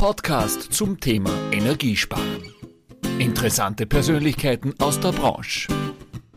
[0.00, 2.54] Podcast zum Thema Energiesparen.
[3.18, 5.68] Interessante Persönlichkeiten aus der Branche.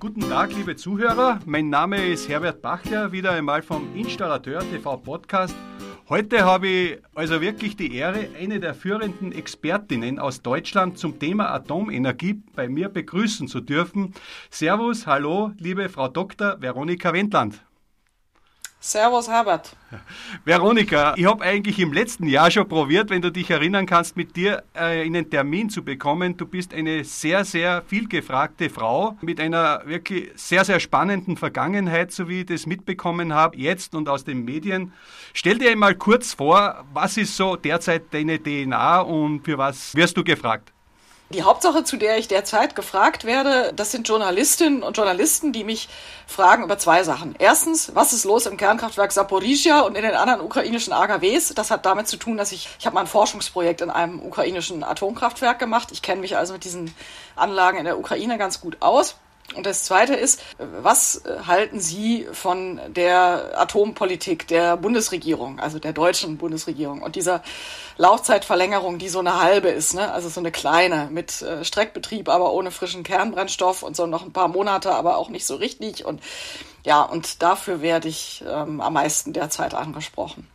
[0.02, 1.40] Guten Tag, liebe Zuhörer.
[1.46, 5.56] Mein Name ist Herbert Bachler, wieder einmal vom Installateur TV Podcast.
[6.10, 11.54] Heute habe ich also wirklich die Ehre, eine der führenden Expertinnen aus Deutschland zum Thema
[11.54, 14.14] Atomenergie bei mir begrüßen zu dürfen.
[14.50, 16.58] Servus, hallo, liebe Frau Dr.
[16.60, 17.64] Veronika Wendland.
[18.86, 19.78] Servus, Herbert.
[20.44, 24.36] Veronika, ich habe eigentlich im letzten Jahr schon probiert, wenn du dich erinnern kannst, mit
[24.36, 26.36] dir äh, einen Termin zu bekommen.
[26.36, 32.28] Du bist eine sehr, sehr vielgefragte Frau mit einer wirklich sehr, sehr spannenden Vergangenheit, so
[32.28, 34.92] wie ich das mitbekommen habe, jetzt und aus den Medien.
[35.34, 40.18] Stell dir einmal kurz vor, was ist so derzeit deine DNA und für was wirst
[40.18, 40.74] du gefragt?
[41.30, 45.90] Die Hauptsache, zu der ich derzeit gefragt werde, das sind Journalistinnen und Journalisten, die mich
[46.28, 47.36] fragen über zwei Sachen.
[47.40, 51.54] Erstens, was ist los im Kernkraftwerk Saporizhia und in den anderen ukrainischen AKWs?
[51.56, 54.84] Das hat damit zu tun, dass ich, ich habe mal ein Forschungsprojekt in einem ukrainischen
[54.84, 55.90] Atomkraftwerk gemacht.
[55.92, 56.94] Ich kenne mich also mit diesen
[57.36, 59.16] Anlagen in der Ukraine ganz gut aus.
[59.56, 66.38] Und das Zweite ist, was halten Sie von der Atompolitik der Bundesregierung, also der deutschen
[66.38, 67.44] Bundesregierung und dieser
[67.98, 70.12] Laufzeitverlängerung, die so eine halbe ist, ne?
[70.12, 74.34] also so eine kleine mit äh, Streckbetrieb, aber ohne frischen Kernbrennstoff und so noch ein
[74.34, 76.06] paar Monate, aber auch nicht so richtig.
[76.06, 76.22] Und
[76.84, 80.48] ja, und dafür werde ich ähm, am meisten derzeit angesprochen.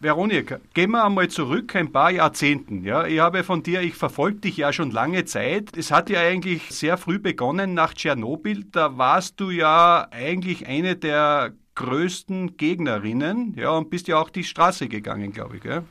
[0.00, 2.84] Veronika, gehen wir einmal zurück ein paar Jahrzehnten.
[2.84, 5.76] Ja, ich habe von dir, ich verfolge dich ja schon lange Zeit.
[5.76, 8.64] Es hat ja eigentlich sehr früh begonnen nach Tschernobyl.
[8.70, 14.44] Da warst du ja eigentlich eine der größten Gegnerinnen, ja, und bist ja auch die
[14.44, 15.62] Straße gegangen, glaube ich.
[15.62, 15.82] Gell?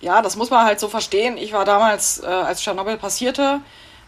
[0.00, 1.36] Ja, das muss man halt so verstehen.
[1.36, 3.60] Ich war damals, äh, als Tschernobyl passierte,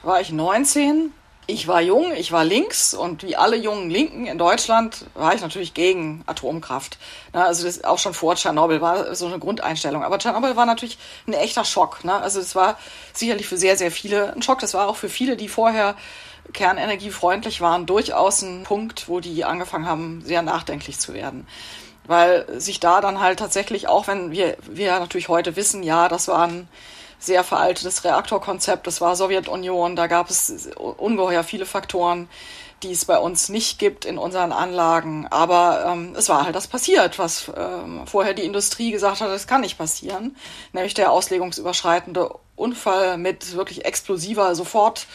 [0.03, 1.13] war ich 19
[1.53, 5.43] ich war jung, ich war links und wie alle jungen Linken in Deutschland war ich
[5.43, 6.99] natürlich gegen Atomkraft.
[7.33, 10.03] also das auch schon vor Tschernobyl war so eine Grundeinstellung.
[10.03, 12.01] Aber Tschernobyl war natürlich ein echter Schock.
[12.05, 12.79] Also es war
[13.13, 14.61] sicherlich für sehr, sehr viele ein Schock.
[14.61, 15.95] Das war auch für viele, die vorher
[16.53, 21.47] kernenergiefreundlich waren, durchaus ein Punkt, wo die angefangen haben, sehr nachdenklich zu werden.
[22.07, 26.29] Weil sich da dann halt tatsächlich, auch wenn wir, wir natürlich heute wissen, ja, das
[26.29, 26.69] waren
[27.23, 28.87] sehr veraltetes Reaktorkonzept.
[28.87, 29.97] Das war Sowjetunion.
[29.97, 32.29] Da gab es ungeheuer viele Faktoren,
[32.83, 35.27] die es bei uns nicht gibt in unseren Anlagen.
[35.31, 39.47] Aber ähm, es war halt das passiert, was ähm, vorher die Industrie gesagt hat, das
[39.47, 40.37] kann nicht passieren.
[40.73, 45.07] Nämlich der auslegungsüberschreitende Unfall mit wirklich explosiver Sofort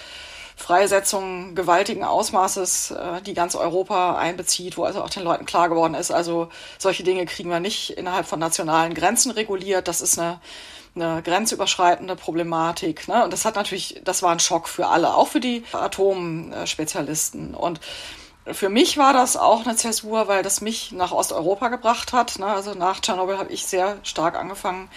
[0.55, 5.93] Freisetzung gewaltigen Ausmaßes, äh, die ganz Europa einbezieht, wo also auch den Leuten klar geworden
[5.93, 9.87] ist, also solche Dinge kriegen wir nicht innerhalb von nationalen Grenzen reguliert.
[9.87, 10.39] Das ist eine
[10.95, 13.07] eine grenzüberschreitende Problematik.
[13.07, 13.23] Ne?
[13.23, 17.53] Und das hat natürlich, das war ein Schock für alle, auch für die Atomspezialisten.
[17.53, 17.79] Und
[18.45, 22.39] für mich war das auch eine Zäsur, weil das mich nach Osteuropa gebracht hat.
[22.39, 22.45] Ne?
[22.45, 24.89] Also nach Tschernobyl habe ich sehr stark angefangen,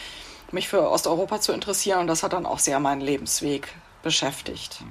[0.53, 3.69] mich für Osteuropa zu interessieren und das hat dann auch sehr meinen Lebensweg
[4.03, 4.83] beschäftigt.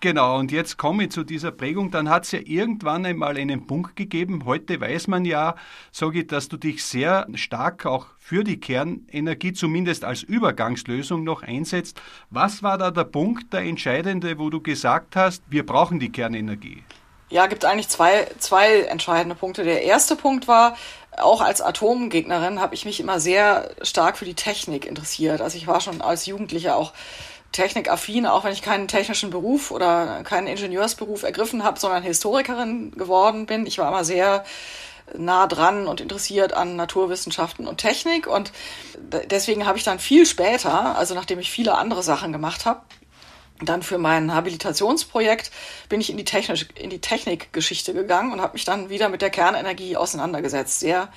[0.00, 1.90] Genau, und jetzt komme ich zu dieser Prägung.
[1.90, 4.44] Dann hat es ja irgendwann einmal einen Punkt gegeben.
[4.44, 5.54] Heute weiß man ja,
[5.92, 11.42] sage ich, dass du dich sehr stark auch für die Kernenergie zumindest als Übergangslösung noch
[11.42, 12.00] einsetzt.
[12.30, 16.82] Was war da der Punkt, der entscheidende, wo du gesagt hast, wir brauchen die Kernenergie?
[17.28, 19.64] Ja, gibt eigentlich zwei, zwei entscheidende Punkte.
[19.64, 20.76] Der erste Punkt war,
[21.18, 25.40] auch als Atomgegnerin habe ich mich immer sehr stark für die Technik interessiert.
[25.40, 26.92] Also ich war schon als Jugendliche auch
[27.56, 33.46] technikaffin, auch wenn ich keinen technischen Beruf oder keinen Ingenieursberuf ergriffen habe, sondern Historikerin geworden
[33.46, 33.66] bin.
[33.66, 34.44] Ich war immer sehr
[35.16, 38.52] nah dran und interessiert an Naturwissenschaften und Technik und
[39.30, 42.80] deswegen habe ich dann viel später, also nachdem ich viele andere Sachen gemacht habe,
[43.62, 45.50] dann für mein Habilitationsprojekt
[45.88, 49.22] bin ich in die, Technisch, in die Technikgeschichte gegangen und habe mich dann wieder mit
[49.22, 50.80] der Kernenergie auseinandergesetzt.
[50.80, 51.08] Sehr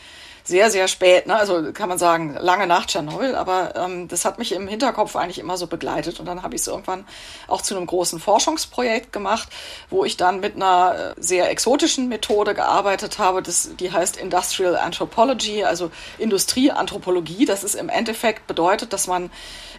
[0.49, 1.35] sehr, sehr spät, ne?
[1.35, 5.39] also kann man sagen, lange nach Tschernobyl, aber ähm, das hat mich im Hinterkopf eigentlich
[5.39, 7.05] immer so begleitet und dann habe ich es irgendwann
[7.47, 9.47] auch zu einem großen Forschungsprojekt gemacht,
[9.89, 14.75] wo ich dann mit einer äh, sehr exotischen Methode gearbeitet habe, das, die heißt Industrial
[14.75, 17.45] Anthropology, also Industrieanthropologie.
[17.45, 19.29] Das ist im Endeffekt bedeutet, dass man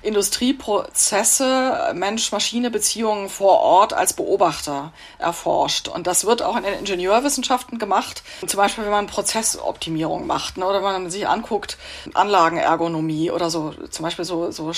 [0.02, 5.88] Industrieprozesse, Mensch-Maschine-Beziehungen vor Ort als Beobachter erforscht.
[5.88, 8.22] Und das wird auch in den Ingenieurwissenschaften gemacht.
[8.46, 11.76] Zum Beispiel, wenn man Prozessoptimierung macht ne, oder wenn man sich anguckt,
[12.14, 14.72] Anlagenergonomie oder so, zum Beispiel so, so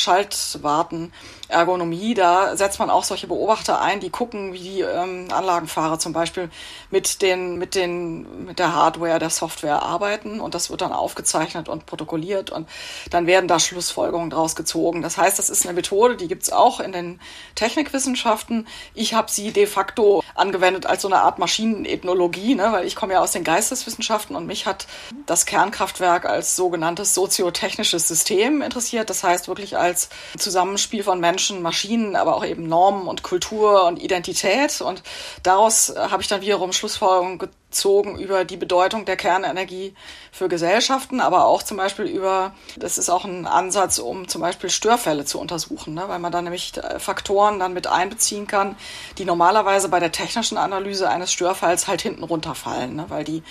[1.52, 6.12] Schaltwartenergonomie, da setzt man auch solche Beobachter ein, die gucken, wie die ähm, Anlagenfahrer zum
[6.12, 6.50] Beispiel
[6.90, 10.40] mit, den, mit, den, mit der Hardware, der Software arbeiten.
[10.40, 12.50] Und das wird dann aufgezeichnet und protokolliert.
[12.50, 12.68] Und
[13.10, 15.02] dann werden da Schlussfolgerungen draus gezogen.
[15.02, 17.20] Das heißt, das ist eine Methode, die gibt's auch in den
[17.54, 18.66] Technikwissenschaften.
[18.94, 22.72] Ich habe sie de facto angewendet als so eine Art Maschinenethnologie, ne?
[22.72, 24.86] weil ich komme ja aus den Geisteswissenschaften und mich hat
[25.26, 29.10] das Kernkraftwerk als sogenanntes soziotechnisches System interessiert.
[29.10, 30.08] Das heißt wirklich als
[30.38, 34.80] Zusammenspiel von Menschen, Maschinen, aber auch eben Normen und Kultur und Identität.
[34.80, 35.02] Und
[35.42, 39.94] daraus habe ich dann wiederum Schlussfolgerungen gezogen über die Bedeutung der Kernenergie
[40.30, 44.70] für Gesellschaften, aber auch zum Beispiel über, das ist auch ein Ansatz, um zum Beispiel
[44.70, 46.04] Störfälle zu untersuchen, ne?
[46.06, 48.76] weil man dann nämlich äh, Faktoren dann mit einbeziehen kann,
[49.18, 53.06] die normalerweise bei der technischen Analyse eines Störfalls halt hinten runterfallen, ne?
[53.08, 53.42] weil die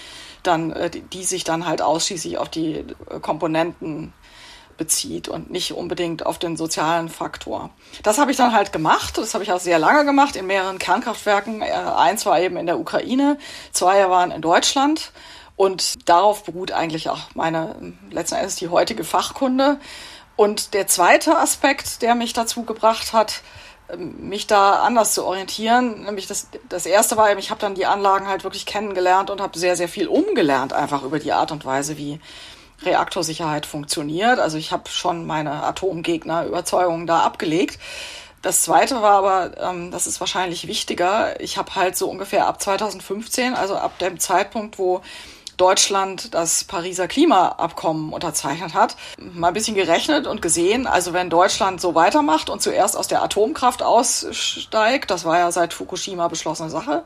[0.44, 2.78] dann, äh, die sich dann halt ausschließlich auf die
[3.10, 4.14] äh, Komponenten
[4.82, 7.70] bezieht und nicht unbedingt auf den sozialen Faktor.
[8.02, 9.20] Das habe ich dann halt gemacht.
[9.20, 11.62] Das habe ich auch sehr lange gemacht in mehreren Kernkraftwerken.
[11.62, 13.38] Eins war eben in der Ukraine,
[13.74, 15.12] zwei waren in Deutschland.
[15.56, 19.80] Und darauf beruht eigentlich auch meine, letzten Endes die heutige Fachkunde.
[20.36, 23.44] Und der zweite Aspekt, der mich dazu gebracht hat,
[23.96, 26.06] mich da anders zu orientieren.
[26.06, 29.42] Nämlich das, das erste war eben, ich habe dann die Anlagen halt wirklich kennengelernt und
[29.42, 32.20] habe sehr, sehr viel umgelernt, einfach über die Art und Weise, wie
[32.84, 34.40] Reaktorsicherheit funktioniert.
[34.40, 37.80] Also ich habe schon meine Atomgegner-Überzeugungen da abgelegt.
[38.42, 42.60] Das zweite war aber, ähm, das ist wahrscheinlich wichtiger, ich habe halt so ungefähr ab
[42.60, 45.02] 2015, also ab dem Zeitpunkt, wo
[45.58, 51.80] Deutschland das Pariser Klimaabkommen unterzeichnet hat, mal ein bisschen gerechnet und gesehen, also wenn Deutschland
[51.80, 57.04] so weitermacht und zuerst aus der Atomkraft aussteigt, das war ja seit Fukushima beschlossene Sache,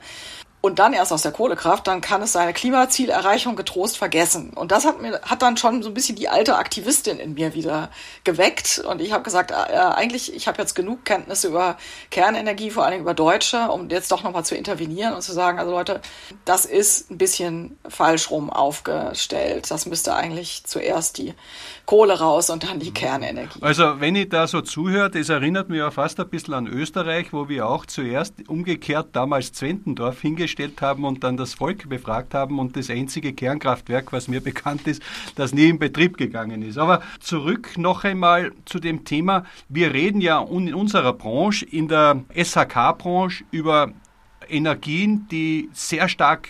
[0.66, 4.50] und dann erst aus der Kohlekraft, dann kann es seine Klimazielerreichung getrost vergessen.
[4.50, 7.54] Und das hat mir hat dann schon so ein bisschen die alte Aktivistin in mir
[7.54, 7.92] wieder
[8.24, 8.80] geweckt.
[8.80, 11.78] Und ich habe gesagt, äh, eigentlich, ich habe jetzt genug Kenntnisse über
[12.10, 15.60] Kernenergie, vor allen Dingen über Deutsche, um jetzt doch nochmal zu intervenieren und zu sagen,
[15.60, 16.02] also Leute,
[16.46, 19.70] das ist ein bisschen falsch rum aufgestellt.
[19.70, 21.36] Das müsste eigentlich zuerst die
[21.86, 23.60] Kohle raus und dann die Kernenergie.
[23.62, 27.32] Also wenn ich da so zuhöre, das erinnert mich ja fast ein bisschen an Österreich,
[27.32, 32.60] wo wir auch zuerst umgekehrt damals Zwentendorf hingestellt haben und dann das Volk befragt haben
[32.60, 35.02] und das einzige Kernkraftwerk, was mir bekannt ist,
[35.36, 36.78] das nie in Betrieb gegangen ist.
[36.78, 39.46] Aber zurück noch einmal zu dem Thema.
[39.70, 43.92] Wir reden ja in unserer Branche, in der SHK-Branche über
[44.50, 46.50] Energien, die sehr stark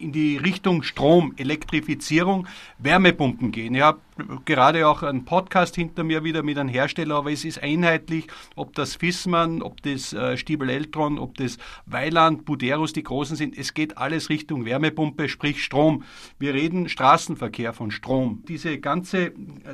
[0.00, 2.46] in die Richtung Strom, Elektrifizierung,
[2.78, 3.74] Wärmepumpen gehen.
[3.74, 4.00] Ich habe
[4.44, 8.26] gerade auch einen Podcast hinter mir wieder mit einem Hersteller, aber es ist einheitlich,
[8.56, 13.56] ob das Fissmann, ob das äh, Stiebel Eltron, ob das Weiland, Buderus die großen sind.
[13.56, 16.04] Es geht alles Richtung Wärmepumpe, sprich Strom.
[16.38, 18.42] Wir reden Straßenverkehr von Strom.
[18.48, 19.32] Diese ganze,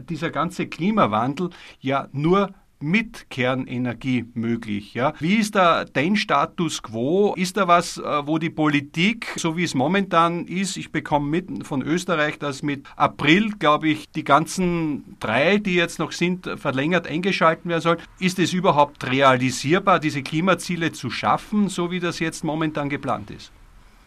[0.08, 1.50] dieser ganze Klimawandel
[1.80, 4.94] ja nur mit Kernenergie möglich.
[4.94, 5.14] Ja?
[5.18, 7.34] Wie ist da dein Status quo?
[7.36, 11.66] Ist da was, äh, wo die Politik, so wie es momentan ist, ich bekomme mit
[11.66, 17.06] von Österreich, dass mit April, glaube ich, die ganzen drei, die jetzt noch sind, verlängert
[17.06, 17.98] eingeschalten werden sollen.
[18.18, 23.50] Ist es überhaupt realisierbar, diese Klimaziele zu schaffen, so wie das jetzt momentan geplant ist?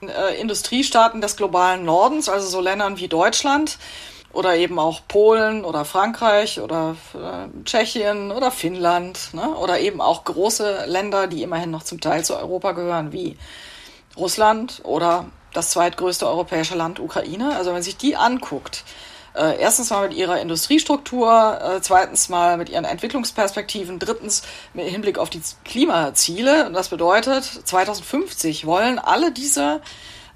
[0.01, 3.77] Äh, Industriestaaten des globalen Nordens, also so Ländern wie Deutschland,
[4.31, 9.55] oder eben auch Polen oder Frankreich oder äh, Tschechien oder Finnland ne?
[9.55, 13.37] oder eben auch große Länder, die immerhin noch zum Teil zu Europa gehören, wie
[14.17, 17.55] Russland oder das zweitgrößte europäische Land Ukraine.
[17.55, 18.83] Also wenn man sich die anguckt,
[19.35, 24.43] äh, erstens mal mit ihrer Industriestruktur, äh, zweitens mal mit ihren Entwicklungsperspektiven, drittens
[24.73, 26.67] mit Hinblick auf die Klimaziele.
[26.67, 29.81] Und das bedeutet, 2050 wollen alle diese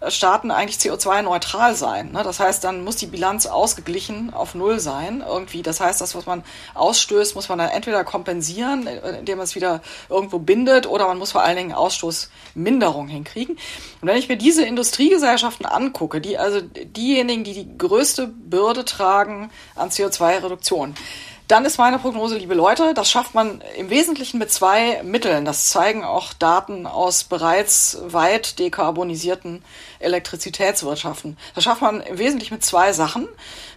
[0.09, 2.11] Staaten eigentlich CO2-neutral sein.
[2.11, 2.23] Ne?
[2.23, 5.61] Das heißt, dann muss die Bilanz ausgeglichen auf Null sein irgendwie.
[5.61, 9.81] Das heißt, das, was man ausstößt, muss man dann entweder kompensieren, indem man es wieder
[10.09, 13.55] irgendwo bindet, oder man muss vor allen Dingen Ausstoßminderung hinkriegen.
[14.01, 19.51] Und wenn ich mir diese Industriegesellschaften angucke, die also diejenigen, die die größte Bürde tragen
[19.75, 20.95] an CO2-Reduktion,
[21.47, 25.45] dann ist meine Prognose, liebe Leute, das schafft man im Wesentlichen mit zwei Mitteln.
[25.45, 29.63] Das zeigen auch Daten aus bereits weit dekarbonisierten
[29.99, 31.37] Elektrizitätswirtschaften.
[31.53, 33.27] Das schafft man im Wesentlichen mit zwei Sachen,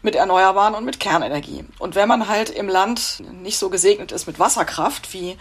[0.02, 1.64] mit Erneuerbaren und mit Kernenergie.
[1.78, 5.36] Und wenn man halt im Land nicht so gesegnet ist mit Wasserkraft wie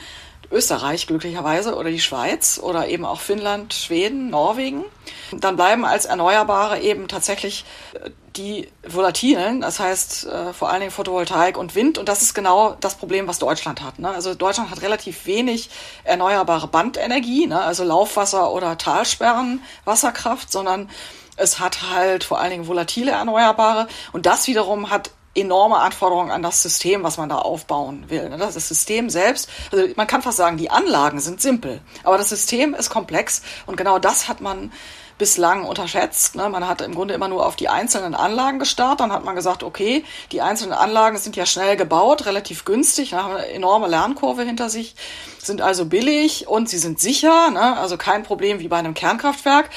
[0.51, 4.83] Österreich glücklicherweise oder die Schweiz oder eben auch Finnland, Schweden, Norwegen,
[5.31, 10.91] dann bleiben als Erneuerbare eben tatsächlich äh, die volatilen, das heißt äh, vor allen Dingen
[10.91, 11.97] Photovoltaik und Wind.
[11.97, 13.99] Und das ist genau das Problem, was Deutschland hat.
[13.99, 14.09] Ne?
[14.09, 15.69] Also Deutschland hat relativ wenig
[16.03, 17.61] erneuerbare Bandenergie, ne?
[17.61, 20.89] also Laufwasser oder Talsperren, Wasserkraft, sondern
[21.37, 23.87] es hat halt vor allen Dingen volatile Erneuerbare.
[24.13, 28.29] Und das wiederum hat enorme Anforderungen an das System, was man da aufbauen will.
[28.29, 28.37] Ne?
[28.37, 32.73] Das System selbst, also man kann fast sagen, die Anlagen sind simpel, aber das System
[32.73, 34.71] ist komplex und genau das hat man
[35.17, 36.35] bislang unterschätzt.
[36.35, 36.49] Ne?
[36.49, 38.99] Man hat im Grunde immer nur auf die einzelnen Anlagen gestarrt.
[38.99, 43.35] Dann hat man gesagt, okay, die einzelnen Anlagen sind ja schnell gebaut, relativ günstig, haben
[43.35, 44.95] eine enorme Lernkurve hinter sich,
[45.39, 47.77] sind also billig und sie sind sicher, ne?
[47.77, 49.69] also kein Problem wie bei einem Kernkraftwerk.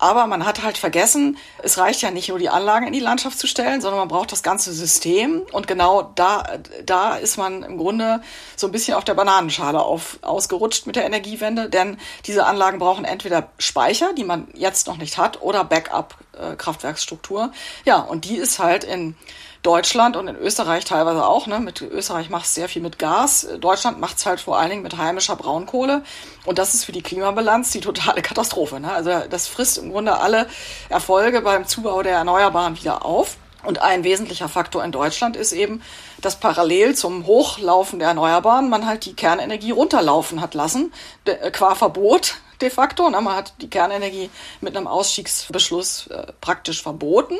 [0.00, 3.38] Aber man hat halt vergessen, es reicht ja nicht nur die Anlagen in die Landschaft
[3.38, 5.42] zu stellen, sondern man braucht das ganze System.
[5.52, 8.22] Und genau da, da ist man im Grunde
[8.56, 11.68] so ein bisschen auf der Bananenschale auf, ausgerutscht mit der Energiewende.
[11.68, 17.52] Denn diese Anlagen brauchen entweder Speicher, die man jetzt noch nicht hat, oder Backup-Kraftwerksstruktur.
[17.84, 19.16] Ja, und die ist halt in
[19.62, 21.46] Deutschland und in Österreich teilweise auch.
[21.46, 21.60] Ne?
[21.60, 23.46] Mit Österreich macht es sehr viel mit Gas.
[23.60, 26.02] Deutschland macht es halt vor allen Dingen mit heimischer Braunkohle.
[26.46, 28.80] Und das ist für die Klimabilanz die totale Katastrophe.
[28.80, 28.90] Ne?
[28.90, 30.46] Also das frisst im Grunde alle
[30.88, 33.36] Erfolge beim Zubau der Erneuerbaren wieder auf.
[33.62, 35.82] Und ein wesentlicher Faktor in Deutschland ist eben,
[36.22, 40.92] dass parallel zum Hochlaufen der Erneuerbaren man halt die Kernenergie runterlaufen hat lassen,
[41.26, 43.08] äh, qua Verbot de facto.
[43.10, 43.20] Ne?
[43.20, 47.36] Man hat die Kernenergie mit einem Ausstiegsbeschluss äh, praktisch verboten.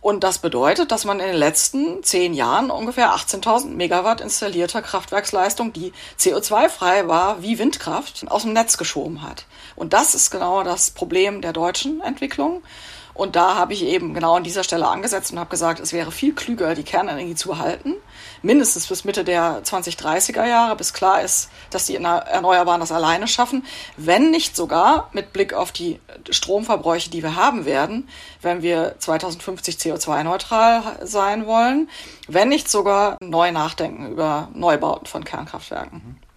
[0.00, 5.72] Und das bedeutet, dass man in den letzten zehn Jahren ungefähr 18.000 Megawatt installierter Kraftwerksleistung,
[5.72, 9.46] die CO2-frei war wie Windkraft, aus dem Netz geschoben hat.
[9.74, 12.62] Und das ist genau das Problem der deutschen Entwicklung.
[13.12, 16.12] Und da habe ich eben genau an dieser Stelle angesetzt und habe gesagt, es wäre
[16.12, 17.94] viel klüger, die Kernenergie zu behalten,
[18.42, 23.64] mindestens bis Mitte der 2030er Jahre, bis klar ist, dass die Erneuerbaren das alleine schaffen,
[23.96, 28.08] wenn nicht sogar mit Blick auf die Stromverbräuche, die wir haben werden,
[28.42, 31.88] wenn wir 2050 CO2-neutral sein wollen,
[32.26, 36.02] wenn nicht sogar neu nachdenken über Neubauten von Kernkraftwerken.
[36.04, 36.27] Mhm.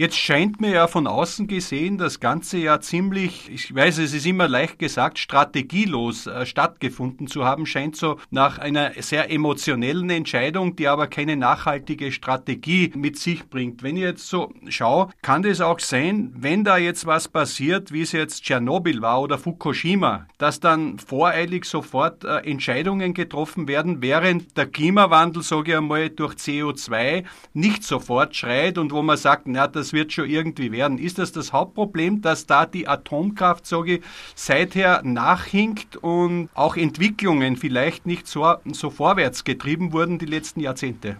[0.00, 4.24] Jetzt scheint mir ja von außen gesehen das Ganze ja ziemlich, ich weiß, es ist
[4.24, 10.74] immer leicht gesagt, strategielos äh, stattgefunden zu haben, scheint so nach einer sehr emotionellen Entscheidung,
[10.74, 13.82] die aber keine nachhaltige Strategie mit sich bringt.
[13.82, 18.00] Wenn ich jetzt so schaue, kann das auch sein, wenn da jetzt was passiert, wie
[18.00, 24.56] es jetzt Tschernobyl war oder Fukushima, dass dann voreilig sofort äh, Entscheidungen getroffen werden, während
[24.56, 29.66] der Klimawandel, sage ich einmal, durch CO2 nicht sofort schreit und wo man sagt, na,
[29.66, 30.98] das das wird schon irgendwie werden.
[30.98, 34.04] Ist das das Hauptproblem, dass da die Atomkraft, sage ich,
[34.36, 41.16] seither nachhinkt und auch Entwicklungen vielleicht nicht so, so vorwärts getrieben wurden die letzten Jahrzehnte?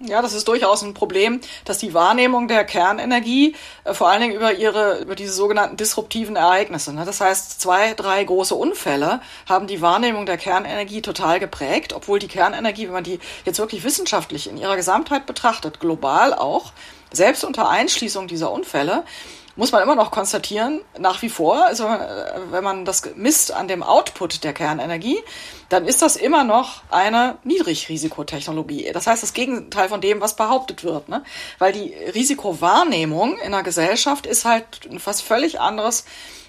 [0.00, 4.36] Ja, das ist durchaus ein Problem, dass die Wahrnehmung der Kernenergie äh, vor allen Dingen
[4.36, 6.94] über ihre, über diese sogenannten disruptiven Ereignisse.
[6.94, 7.04] Ne?
[7.04, 12.28] Das heißt, zwei, drei große Unfälle haben die Wahrnehmung der Kernenergie total geprägt, obwohl die
[12.28, 16.72] Kernenergie, wenn man die jetzt wirklich wissenschaftlich in ihrer Gesamtheit betrachtet, global auch,
[17.12, 19.04] selbst unter Einschließung dieser Unfälle
[19.58, 23.66] muss man immer noch konstatieren, nach wie vor, also äh, wenn man das misst an
[23.66, 25.18] dem Output der Kernenergie,
[25.68, 28.88] dann ist das immer noch eine Niedrigrisikotechnologie.
[28.92, 31.08] Das heißt, das Gegenteil von dem, was behauptet wird.
[31.08, 31.24] Ne?
[31.58, 34.64] Weil die Risikowahrnehmung in der Gesellschaft ist halt
[35.04, 36.04] was völlig anderes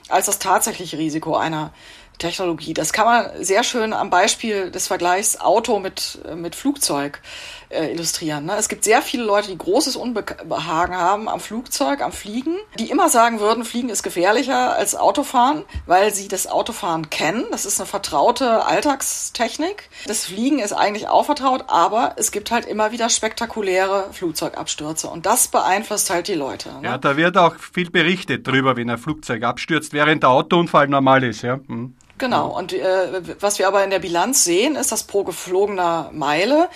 [0.08, 1.74] als das tatsächliche Risiko einer
[2.20, 2.74] Technologie.
[2.76, 8.46] Das kann man sehr schön am Beispiel des Vergleichs Auto mit, mit Flugzeug äh, illustrieren.
[8.46, 8.56] Ne?
[8.58, 13.10] Es gibt sehr viele Leute, die großes Unbehagen haben am Flugzeug, am Fliegen, die immer
[13.10, 17.46] sagen würden, Fliegen ist gefährlicher als Autofahren, weil sie das Autofahren kennen.
[17.52, 19.90] Das ist eine vertraute Alltagstechnik.
[20.08, 25.26] Das Fliegen ist eigentlich auch vertraut, aber es gibt halt immer wieder spektakuläre Flugzeugabstürze und
[25.26, 26.70] das beeinflusst halt die Leute.
[26.70, 26.82] Ne?
[26.84, 31.24] Ja, da wird auch viel berichtet drüber, wenn ein Flugzeug abstürzt, während der Autounfall normal
[31.24, 31.44] ist.
[31.44, 31.60] Ja.
[31.68, 31.96] Hm.
[32.20, 36.68] Genau, und äh, was wir aber in der Bilanz sehen, ist, dass pro geflogener Meile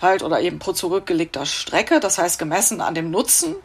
[0.00, 3.56] halt oder eben pro zurückgelegter Strecke, das heißt gemessen an dem Nutzen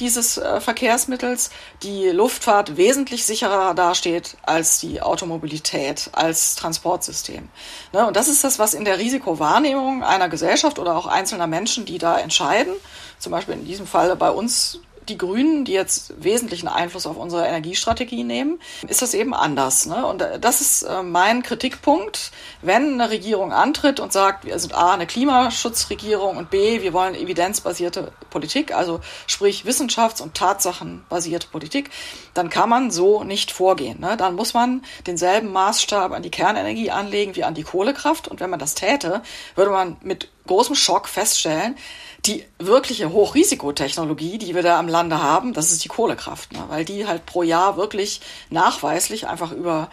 [0.00, 1.50] dieses äh, Verkehrsmittels,
[1.82, 7.48] die Luftfahrt wesentlich sicherer dasteht als die Automobilität, als Transportsystem.
[7.92, 8.06] Ne?
[8.06, 11.98] Und das ist das, was in der Risikowahrnehmung einer Gesellschaft oder auch einzelner Menschen, die
[11.98, 12.72] da entscheiden,
[13.18, 17.46] zum Beispiel in diesem Fall bei uns die Grünen, die jetzt wesentlichen Einfluss auf unsere
[17.46, 19.86] Energiestrategie nehmen, ist das eben anders.
[19.86, 20.06] Ne?
[20.06, 22.30] Und das ist äh, mein Kritikpunkt,
[22.60, 27.14] wenn eine Regierung antritt und sagt, wir sind A, eine Klimaschutzregierung und B, wir wollen
[27.14, 31.90] evidenzbasierte Politik, also sprich wissenschafts- und tatsachenbasierte Politik,
[32.34, 34.00] dann kann man so nicht vorgehen.
[34.00, 34.16] Ne?
[34.16, 38.28] Dann muss man denselben Maßstab an die Kernenergie anlegen wie an die Kohlekraft.
[38.28, 39.22] Und wenn man das täte,
[39.54, 41.76] würde man mit großem Schock feststellen,
[42.26, 46.64] die wirkliche Hochrisikotechnologie, die wir da am Lande haben, das ist die Kohlekraft, ne?
[46.68, 49.90] weil die halt pro Jahr wirklich nachweislich einfach über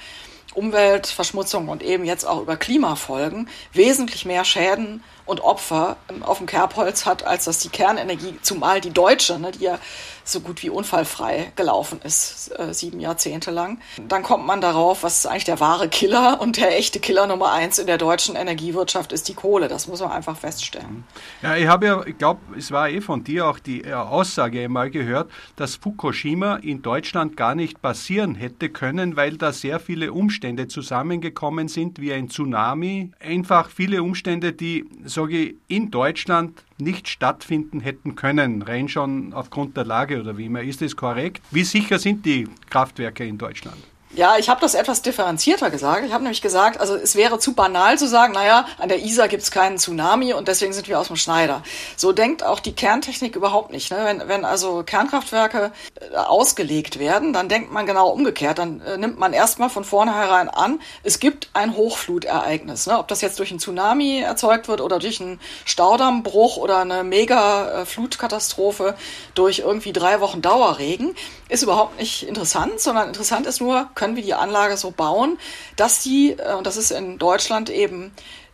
[0.54, 6.48] Umweltverschmutzung und eben jetzt auch über Klimafolgen wesentlich mehr Schäden und Opfer ähm, auf dem
[6.48, 9.80] Kerbholz hat, als dass die Kernenergie, zumal die deutsche, ne, die ja
[10.24, 13.80] so gut wie unfallfrei gelaufen ist, äh, sieben Jahrzehnte lang.
[14.08, 17.80] Dann kommt man darauf, was eigentlich der wahre Killer und der echte Killer Nummer eins
[17.80, 19.68] in der deutschen Energiewirtschaft ist die Kohle.
[19.68, 21.04] Das muss man einfach feststellen.
[21.42, 24.64] Ja, ich habe ja, ich glaube, es war eh von dir auch die äh, Aussage
[24.64, 30.14] einmal gehört, dass Fukushima in Deutschland gar nicht passieren hätte können, weil da sehr viele
[30.14, 33.12] Umstände zusammengekommen sind, wie ein Tsunami.
[33.20, 34.86] Einfach viele Umstände, die,
[35.20, 40.46] sage ich, in Deutschland nicht stattfinden hätten können, rein schon aufgrund der Lage oder wie
[40.46, 40.62] immer.
[40.62, 41.42] Ist das korrekt?
[41.52, 43.78] Wie sicher sind die Kraftwerke in Deutschland?
[44.12, 46.04] Ja, ich habe das etwas differenzierter gesagt.
[46.04, 49.28] Ich habe nämlich gesagt, also es wäre zu banal zu sagen, naja, an der Isar
[49.28, 51.62] gibt es keinen Tsunami und deswegen sind wir aus dem Schneider.
[51.96, 53.92] So denkt auch die Kerntechnik überhaupt nicht.
[53.92, 54.00] Ne?
[54.04, 58.58] Wenn, wenn also Kernkraftwerke äh, ausgelegt werden, dann denkt man genau umgekehrt.
[58.58, 62.88] Dann äh, nimmt man erstmal von vornherein an, es gibt ein Hochflutereignis.
[62.88, 62.98] Ne?
[62.98, 68.96] Ob das jetzt durch einen Tsunami erzeugt wird oder durch einen Staudammbruch oder eine Mega-Flutkatastrophe
[69.36, 71.16] durch irgendwie drei Wochen Dauerregen,
[71.48, 75.38] ist überhaupt nicht interessant, sondern interessant ist nur, können wir die Anlage so bauen,
[75.76, 78.12] dass die, äh, und das ist in Deutschland eben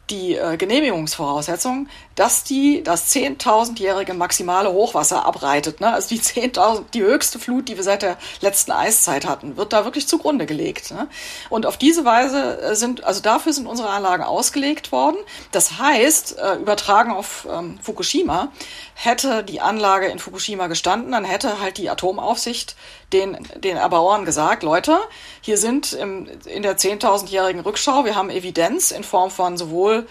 [0.10, 5.82] die äh, Genehmigungsvoraussetzung, dass die das 10.000-jährige maximale Hochwasser abreitet.
[5.82, 5.94] Ne?
[5.94, 9.84] Also die 10.000, die höchste Flut, die wir seit der letzten Eiszeit hatten, wird da
[9.84, 10.92] wirklich zugrunde gelegt.
[10.92, 11.10] Ne?
[11.50, 15.18] Und auf diese Weise äh, sind, also dafür sind unsere Anlagen ausgelegt worden.
[15.52, 18.52] Das heißt, äh, übertragen auf ähm, Fukushima,
[18.94, 22.76] hätte die Anlage in Fukushima gestanden, dann hätte halt die Atomaufsicht
[23.12, 25.00] den, den Erbauern gesagt, Leute,
[25.42, 30.08] hier sind im, in der 10.000-jährigen Rückschau, wir haben Evidenz in Form von sowohl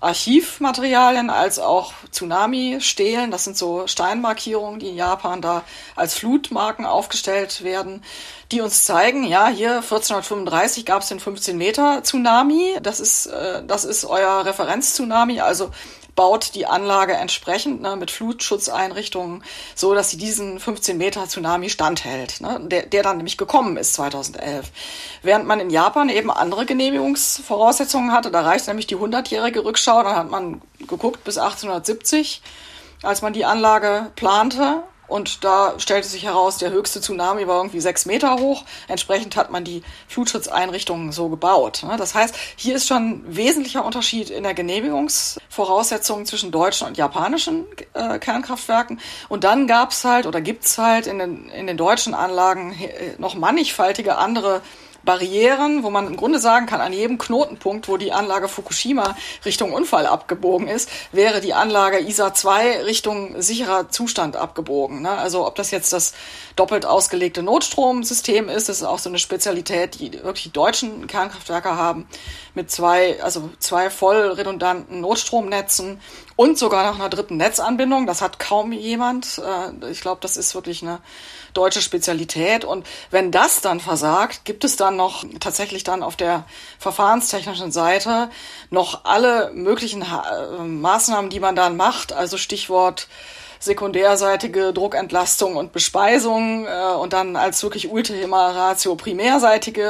[0.00, 3.30] Archivmaterialien als auch Tsunami-Stelen.
[3.30, 5.62] Das sind so Steinmarkierungen, die in Japan da
[5.94, 8.02] als Flutmarken aufgestellt werden,
[8.52, 12.76] die uns zeigen, ja, hier 1435 gab es den 15 Meter Tsunami.
[12.82, 15.40] Das ist, äh, das ist euer Referenz-Tsunami.
[15.40, 15.70] Also
[16.16, 19.44] baut die Anlage entsprechend ne, mit Flutschutzeinrichtungen
[19.74, 23.94] so, dass sie diesen 15 Meter Tsunami standhält, ne, der, der dann nämlich gekommen ist
[23.94, 24.72] 2011.
[25.22, 30.16] Während man in Japan eben andere Genehmigungsvoraussetzungen hatte, da reicht nämlich die 100-jährige Rückschau, dann
[30.16, 32.42] hat man geguckt bis 1870,
[33.02, 37.80] als man die Anlage plante und da stellte sich heraus, der höchste Tsunami war irgendwie
[37.80, 38.64] sechs Meter hoch.
[38.88, 41.84] Entsprechend hat man die Flutschutzeinrichtungen so gebaut.
[41.86, 41.96] Ne?
[41.96, 47.66] Das heißt, hier ist schon ein wesentlicher Unterschied in der Genehmigungsvoraussetzungen zwischen deutschen und japanischen
[47.94, 49.00] äh, Kernkraftwerken.
[49.28, 52.72] Und dann gab es halt oder gibt es halt in den, in den deutschen Anlagen
[52.72, 54.60] äh, noch mannigfaltige andere
[55.06, 59.72] Barrieren, wo man im Grunde sagen kann, an jedem Knotenpunkt, wo die Anlage Fukushima Richtung
[59.72, 65.00] Unfall abgebogen ist, wäre die Anlage ISA 2 Richtung sicherer Zustand abgebogen.
[65.00, 65.10] Ne?
[65.10, 66.12] Also ob das jetzt das
[66.56, 71.76] doppelt ausgelegte Notstromsystem ist, das ist auch so eine Spezialität, die wirklich die deutschen Kernkraftwerke
[71.76, 72.06] haben,
[72.54, 76.00] mit zwei, also zwei voll redundanten Notstromnetzen
[76.36, 78.06] und sogar noch einer dritten Netzanbindung.
[78.06, 79.38] Das hat kaum jemand.
[79.38, 81.00] Äh, ich glaube, das ist wirklich eine
[81.54, 82.64] deutsche Spezialität.
[82.64, 86.44] Und wenn das dann versagt, gibt es dann noch tatsächlich dann auf der
[86.78, 88.30] verfahrenstechnischen Seite
[88.70, 92.12] noch alle möglichen äh, Maßnahmen, die man dann macht.
[92.12, 93.08] Also Stichwort
[93.58, 99.82] sekundärseitige Druckentlastung und Bespeisung äh, und dann als wirklich Ultima Ratio primärseitige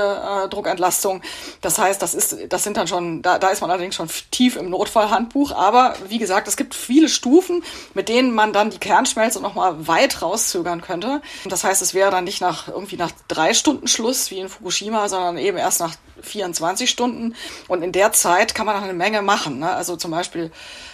[0.45, 1.23] äh, Druckentlastung.
[1.61, 4.57] Das heißt, das ist, das sind dann schon, da, da ist man allerdings schon tief
[4.57, 5.53] im Notfallhandbuch.
[5.53, 7.63] Aber wie gesagt, es gibt viele Stufen,
[7.95, 11.23] mit denen man dann die Kernschmelze nochmal weit rauszögern könnte.
[11.45, 15.09] Das heißt, es wäre dann nicht nach irgendwie nach drei Stunden Schluss wie in Fukushima,
[15.09, 17.35] sondern eben erst nach 24 Stunden.
[17.69, 19.59] Und in der Zeit kann man dann eine Menge machen.
[19.59, 19.71] Ne?
[19.71, 20.51] Also zum Beispiel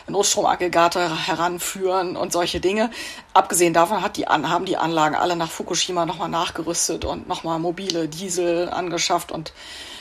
[0.09, 2.91] Notstromaggregate heranführen und solche Dinge.
[3.35, 8.09] Abgesehen davon hat die, haben die Anlagen alle nach Fukushima nochmal nachgerüstet und nochmal mobile
[8.09, 9.53] Diesel angeschafft und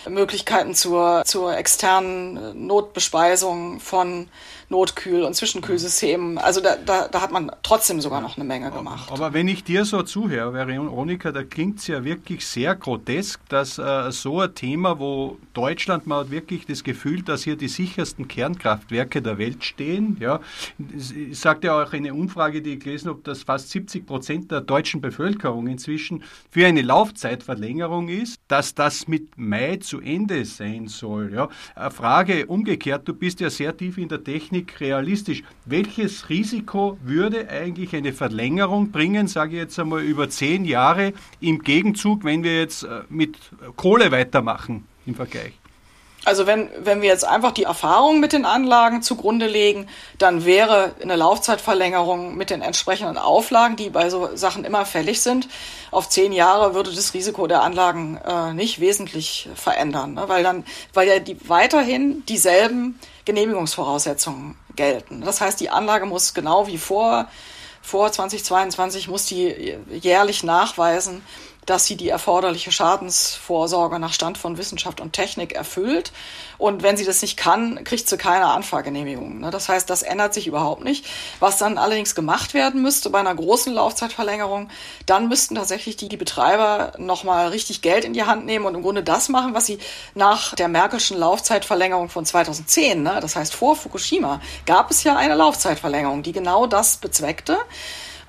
[0.09, 4.27] Möglichkeiten zur, zur externen Notbespeisung von
[4.69, 6.37] Notkühl- und Zwischenkühlsystemen.
[6.37, 9.11] Also da, da, da hat man trotzdem sogar noch eine Menge gemacht.
[9.11, 13.77] Aber wenn ich dir so zuhöre, Veronika, da klingt es ja wirklich sehr grotesk, dass
[13.77, 19.21] äh, so ein Thema, wo Deutschland, hat wirklich das Gefühl, dass hier die sichersten Kernkraftwerke
[19.21, 19.90] der Welt stehen.
[20.19, 20.39] Ja.
[20.95, 24.61] Ich sagte ja auch eine Umfrage, die ich gelesen habe, dass fast 70 Prozent der
[24.61, 31.33] deutschen Bevölkerung inzwischen für eine Laufzeitverlängerung ist, dass das mit Mai zu Ende sein soll.
[31.33, 31.49] Ja.
[31.75, 35.43] Eine Frage umgekehrt, du bist ja sehr tief in der Technik realistisch.
[35.65, 41.59] Welches Risiko würde eigentlich eine Verlängerung bringen, sage ich jetzt einmal über zehn Jahre, im
[41.59, 43.37] Gegenzug, wenn wir jetzt äh, mit
[43.75, 45.60] Kohle weitermachen im Vergleich?
[46.23, 49.87] Also wenn, wenn wir jetzt einfach die Erfahrung mit den Anlagen zugrunde legen,
[50.19, 55.47] dann wäre eine Laufzeitverlängerung mit den entsprechenden Auflagen, die bei so Sachen immer fällig sind,
[55.89, 60.23] auf zehn Jahre würde das Risiko der Anlagen äh, nicht wesentlich verändern, ne?
[60.27, 65.21] weil dann, weil ja die weiterhin dieselben Genehmigungsvoraussetzungen gelten.
[65.21, 67.27] Das heißt, die Anlage muss genau wie vor,
[67.81, 71.23] vor 2022 muss die jährlich nachweisen,
[71.65, 76.11] dass sie die erforderliche Schadensvorsorge nach Stand von Wissenschaft und Technik erfüllt.
[76.57, 79.39] Und wenn sie das nicht kann, kriegt sie keine Anfahrgenehmigung.
[79.39, 79.51] Ne?
[79.51, 81.05] Das heißt, das ändert sich überhaupt nicht.
[81.39, 84.69] Was dann allerdings gemacht werden müsste bei einer großen Laufzeitverlängerung,
[85.05, 88.81] dann müssten tatsächlich die, die Betreiber nochmal richtig Geld in die Hand nehmen und im
[88.81, 89.79] Grunde das machen, was sie
[90.15, 93.19] nach der Merkelschen Laufzeitverlängerung von 2010, ne?
[93.21, 97.57] das heißt vor Fukushima, gab es ja eine Laufzeitverlängerung, die genau das bezweckte.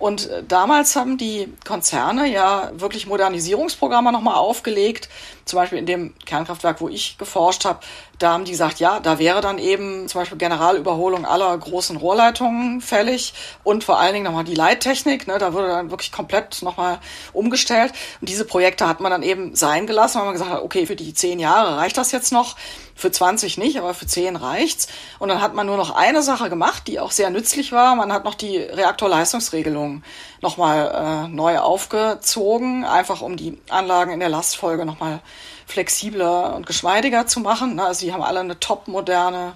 [0.02, 5.08] Und äh, damals haben die Konzerne ja wirklich Modernisierungsprogramme nochmal aufgelegt.
[5.44, 7.78] Zum Beispiel in dem Kernkraftwerk, wo ich geforscht habe,
[8.22, 12.80] da haben die gesagt, ja, da wäre dann eben zum Beispiel Generalüberholung aller großen Rohrleitungen
[12.80, 15.26] fällig und vor allen Dingen nochmal die Leittechnik.
[15.26, 17.00] Ne, da wurde dann wirklich komplett nochmal
[17.32, 17.92] umgestellt.
[18.20, 20.96] Und diese Projekte hat man dann eben sein gelassen, weil man gesagt hat, okay, für
[20.96, 22.56] die zehn Jahre reicht das jetzt noch.
[22.94, 24.86] Für 20 nicht, aber für 10 reicht's.
[25.18, 27.96] Und dann hat man nur noch eine Sache gemacht, die auch sehr nützlich war.
[27.96, 30.02] Man hat noch die Reaktorleistungsregelung
[30.40, 35.20] nochmal äh, neu aufgezogen, einfach um die Anlagen in der Lastfolge nochmal
[35.66, 37.78] flexibler und geschmeidiger zu machen.
[37.80, 39.54] Also die haben alle eine top moderne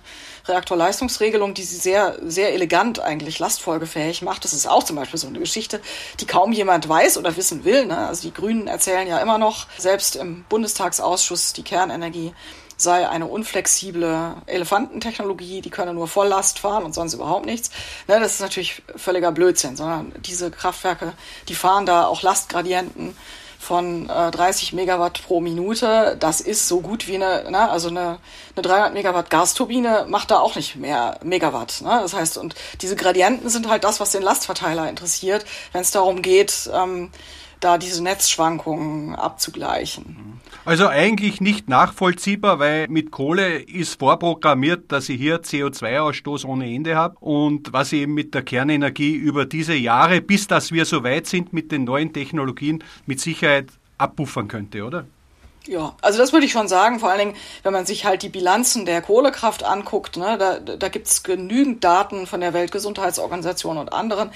[0.48, 4.44] Reaktorleistungsregelung, die sie sehr, sehr elegant eigentlich lastfolgefähig macht.
[4.44, 5.80] Das ist auch zum Beispiel so eine Geschichte,
[6.20, 7.86] die kaum jemand weiß oder wissen will.
[7.86, 7.98] Ne?
[7.98, 12.32] Also die Grünen erzählen ja immer noch, selbst im Bundestagsausschuss, die Kernenergie
[12.76, 17.70] sei eine unflexible Elefantentechnologie, die könne nur Volllast fahren und sonst überhaupt nichts.
[18.06, 21.14] Ne, das ist natürlich völliger Blödsinn, sondern diese Kraftwerke,
[21.48, 23.16] die fahren da auch Lastgradienten
[23.66, 26.16] von äh, 30 Megawatt pro Minute.
[26.20, 28.18] Das ist so gut wie eine, ne, also eine,
[28.54, 31.82] eine 300 Megawatt Gasturbine macht da auch nicht mehr Megawatt.
[31.82, 31.98] Ne?
[32.00, 36.22] Das heißt, und diese Gradienten sind halt das, was den Lastverteiler interessiert, wenn es darum
[36.22, 37.10] geht, ähm,
[37.58, 40.35] da diese Netzschwankungen abzugleichen.
[40.66, 46.96] Also eigentlich nicht nachvollziehbar, weil mit Kohle ist vorprogrammiert, dass ich hier CO2-Ausstoß ohne Ende
[46.96, 51.04] habe und was ich eben mit der Kernenergie über diese Jahre, bis dass wir so
[51.04, 55.06] weit sind mit den neuen Technologien, mit Sicherheit abpuffern könnte, oder?
[55.66, 58.28] Ja, also das würde ich schon sagen, vor allen Dingen, wenn man sich halt die
[58.28, 64.30] Bilanzen der Kohlekraft anguckt, ne, da, da gibt's genügend Daten von der Weltgesundheitsorganisation und anderen,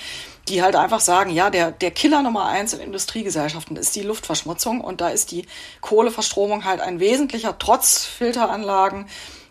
[0.48, 4.80] die halt einfach sagen, ja, der, der Killer Nummer eins in Industriegesellschaften ist die Luftverschmutzung
[4.80, 5.46] und da ist die
[5.80, 9.06] Kohleverstromung halt ein wesentlicher, trotz Filteranlagen,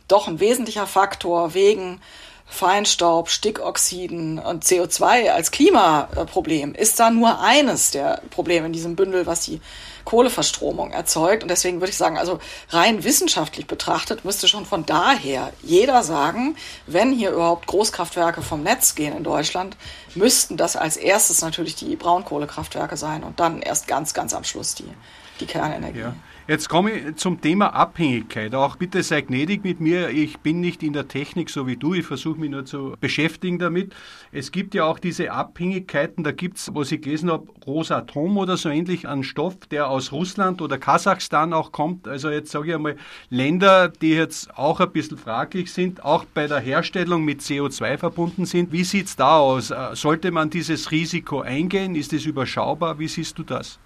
[0.09, 2.01] doch ein wesentlicher Faktor wegen
[2.49, 6.73] Feinstaub, Stickoxiden und CO2 als Klimaproblem.
[6.73, 9.61] Ist da nur eines der Probleme in diesem Bündel, was die
[10.05, 11.43] Kohleverstromung erzeugt.
[11.43, 16.55] Und deswegen würde ich sagen, also rein wissenschaftlich betrachtet müsste schon von daher jeder sagen,
[16.87, 19.77] wenn hier überhaupt Großkraftwerke vom Netz gehen in Deutschland,
[20.15, 24.75] müssten das als erstes natürlich die Braunkohlekraftwerke sein und dann erst ganz, ganz am Schluss
[24.75, 24.91] die,
[25.39, 25.99] die Kernenergie.
[25.99, 26.15] Ja.
[26.49, 28.55] Jetzt komme ich zum Thema Abhängigkeit.
[28.55, 30.09] Auch bitte sei gnädig mit mir.
[30.09, 31.93] Ich bin nicht in der Technik so wie du.
[31.93, 33.93] Ich versuche mich nur zu beschäftigen damit.
[34.31, 36.23] Es gibt ja auch diese Abhängigkeiten.
[36.23, 40.11] Da gibt es, was ich gelesen habe, Rosatom oder so ähnlich an Stoff, der aus
[40.11, 42.07] Russland oder Kasachstan auch kommt.
[42.07, 42.95] Also jetzt sage ich einmal
[43.29, 48.45] Länder, die jetzt auch ein bisschen fraglich sind, auch bei der Herstellung mit CO2 verbunden
[48.45, 48.71] sind.
[48.71, 49.69] Wie sieht es da aus?
[49.69, 51.93] Äh, sollte man dieses Risiko eingehen?
[51.93, 52.97] Ist es überschaubar?
[52.97, 53.77] Wie siehst du das?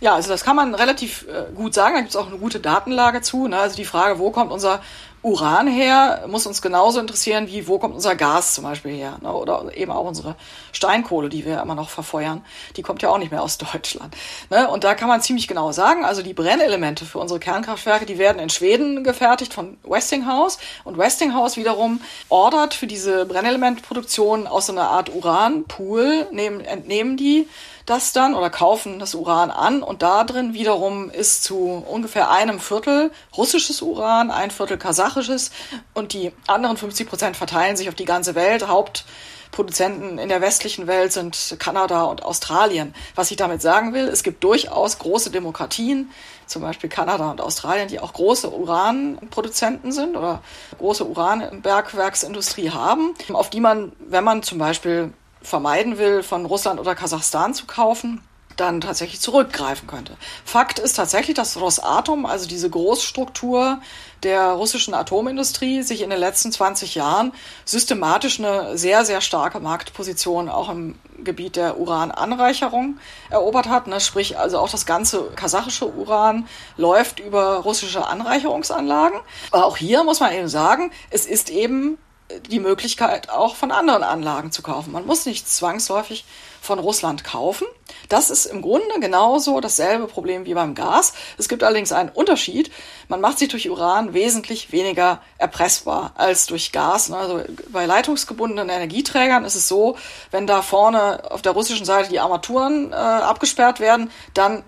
[0.00, 1.94] Ja, also das kann man relativ äh, gut sagen.
[1.94, 3.48] Da gibt es auch eine gute Datenlage zu.
[3.48, 3.58] Ne?
[3.58, 4.80] Also die Frage, wo kommt unser
[5.22, 9.18] Uran her, muss uns genauso interessieren, wie wo kommt unser Gas zum Beispiel her.
[9.22, 9.32] Ne?
[9.32, 10.36] Oder eben auch unsere
[10.72, 12.44] Steinkohle, die wir immer noch verfeuern.
[12.76, 14.14] Die kommt ja auch nicht mehr aus Deutschland.
[14.50, 14.68] Ne?
[14.68, 18.38] Und da kann man ziemlich genau sagen, also die Brennelemente für unsere Kernkraftwerke, die werden
[18.38, 20.58] in Schweden gefertigt von Westinghouse.
[20.84, 27.48] Und Westinghouse wiederum ordert für diese Brennelementproduktion aus so einer Art Uranpool, nehmen, entnehmen die
[27.86, 31.56] das dann oder kaufen das Uran an und da drin wiederum ist zu
[31.88, 35.52] ungefähr einem Viertel russisches Uran, ein Viertel kasachisches
[35.94, 38.66] und die anderen 50 Prozent verteilen sich auf die ganze Welt.
[38.66, 42.92] Hauptproduzenten in der westlichen Welt sind Kanada und Australien.
[43.14, 46.10] Was ich damit sagen will, es gibt durchaus große Demokratien,
[46.46, 50.42] zum Beispiel Kanada und Australien, die auch große Uranproduzenten sind oder
[50.78, 56.94] große Uranbergwerksindustrie haben, auf die man, wenn man zum Beispiel vermeiden will, von Russland oder
[56.94, 58.20] Kasachstan zu kaufen,
[58.56, 60.16] dann tatsächlich zurückgreifen könnte.
[60.44, 63.80] Fakt ist tatsächlich, dass Rosatom, also diese Großstruktur
[64.22, 67.32] der russischen Atomindustrie, sich in den letzten 20 Jahren
[67.64, 72.98] systematisch eine sehr, sehr starke Marktposition auch im Gebiet der Urananreicherung
[73.30, 73.86] erobert hat.
[73.86, 74.00] Ne?
[74.00, 79.20] Sprich, also auch das ganze kasachische Uran läuft über russische Anreicherungsanlagen.
[79.50, 81.98] Aber auch hier muss man eben sagen, es ist eben
[82.48, 84.92] die Möglichkeit, auch von anderen Anlagen zu kaufen.
[84.92, 86.24] Man muss nicht zwangsläufig
[86.60, 87.66] von Russland kaufen.
[88.08, 91.12] Das ist im Grunde genauso dasselbe Problem wie beim Gas.
[91.38, 92.70] Es gibt allerdings einen Unterschied.
[93.08, 97.10] Man macht sich durch Uran wesentlich weniger erpressbar als durch Gas.
[97.12, 99.96] Also bei leitungsgebundenen Energieträgern ist es so,
[100.32, 104.64] wenn da vorne auf der russischen Seite die Armaturen äh, abgesperrt werden, dann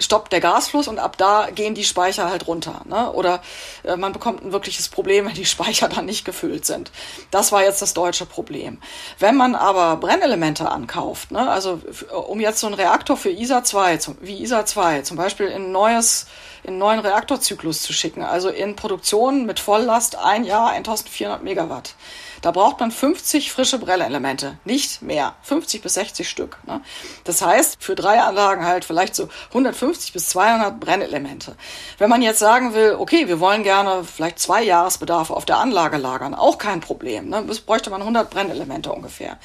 [0.00, 2.82] stoppt der Gasfluss und ab da gehen die Speicher halt runter.
[2.86, 3.12] Ne?
[3.12, 3.40] Oder
[3.84, 6.90] äh, man bekommt ein wirkliches Problem, wenn die Speicher dann nicht gefüllt sind.
[7.30, 8.78] Das war jetzt das deutsche Problem.
[9.18, 11.48] Wenn man aber Brennelemente ankauft, ne?
[11.48, 11.80] also
[12.26, 16.26] um jetzt so einen Reaktor für ISA 2, wie ISA 2, zum Beispiel in neues
[16.62, 21.94] in neuen Reaktorzyklus zu schicken, also in Produktion mit Volllast ein Jahr 1400 Megawatt
[22.42, 25.34] da braucht man 50 frische Brennelemente, nicht mehr.
[25.42, 26.58] 50 bis 60 Stück.
[26.66, 26.80] Ne?
[27.24, 31.56] Das heißt, für drei Anlagen halt vielleicht so 150 bis 200 Brennelemente.
[31.98, 35.98] Wenn man jetzt sagen will, okay, wir wollen gerne vielleicht zwei Jahresbedarfe auf der Anlage
[35.98, 37.28] lagern, auch kein Problem.
[37.28, 37.44] Ne?
[37.46, 39.38] Das bräuchte man 100 Brennelemente ungefähr.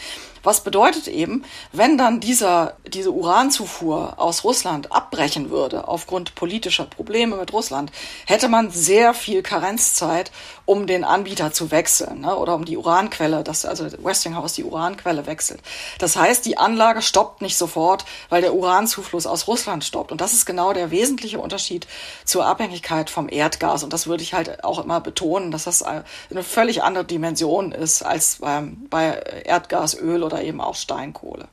[0.46, 7.36] Was bedeutet eben, wenn dann dieser, diese Uranzufuhr aus Russland abbrechen würde, aufgrund politischer Probleme
[7.36, 7.92] mit Russland,
[8.28, 10.32] hätte man sehr viel Karenzzeit,
[10.66, 12.36] um den Anbieter zu wechseln ne?
[12.36, 15.62] oder um die Uranquelle, dass also Westinghouse die Uranquelle wechselt.
[16.00, 20.12] Das heißt, die Anlage stoppt nicht sofort, weil der Uranzufluss aus Russland stoppt.
[20.12, 21.88] Und das ist genau der wesentliche Unterschied
[22.24, 23.84] zur Abhängigkeit vom Erdgas.
[23.84, 28.04] Und das würde ich halt auch immer betonen, dass das eine völlig andere Dimension ist
[28.04, 29.12] als beim, bei
[29.46, 31.48] Erdgas, Öl oder eben auch Steinkohle.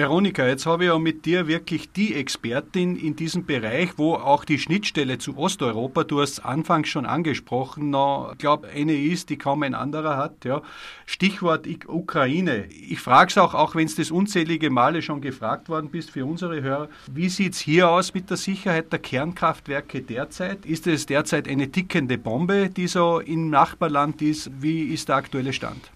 [0.00, 4.46] Veronika, jetzt habe ich ja mit dir wirklich die Expertin in diesem Bereich, wo auch
[4.46, 7.94] die Schnittstelle zu Osteuropa, du hast es anfangs schon angesprochen,
[8.32, 10.46] ich glaube, eine ist, die kaum ein anderer hat.
[10.46, 10.62] Ja.
[11.04, 12.64] Stichwort Ukraine.
[12.68, 16.24] Ich frage es auch, auch wenn es das unzählige Male schon gefragt worden bist für
[16.24, 20.64] unsere Hörer, wie sieht es hier aus mit der Sicherheit der Kernkraftwerke derzeit?
[20.64, 24.50] Ist es derzeit eine tickende Bombe, die so im Nachbarland ist?
[24.62, 25.90] Wie ist der aktuelle Stand?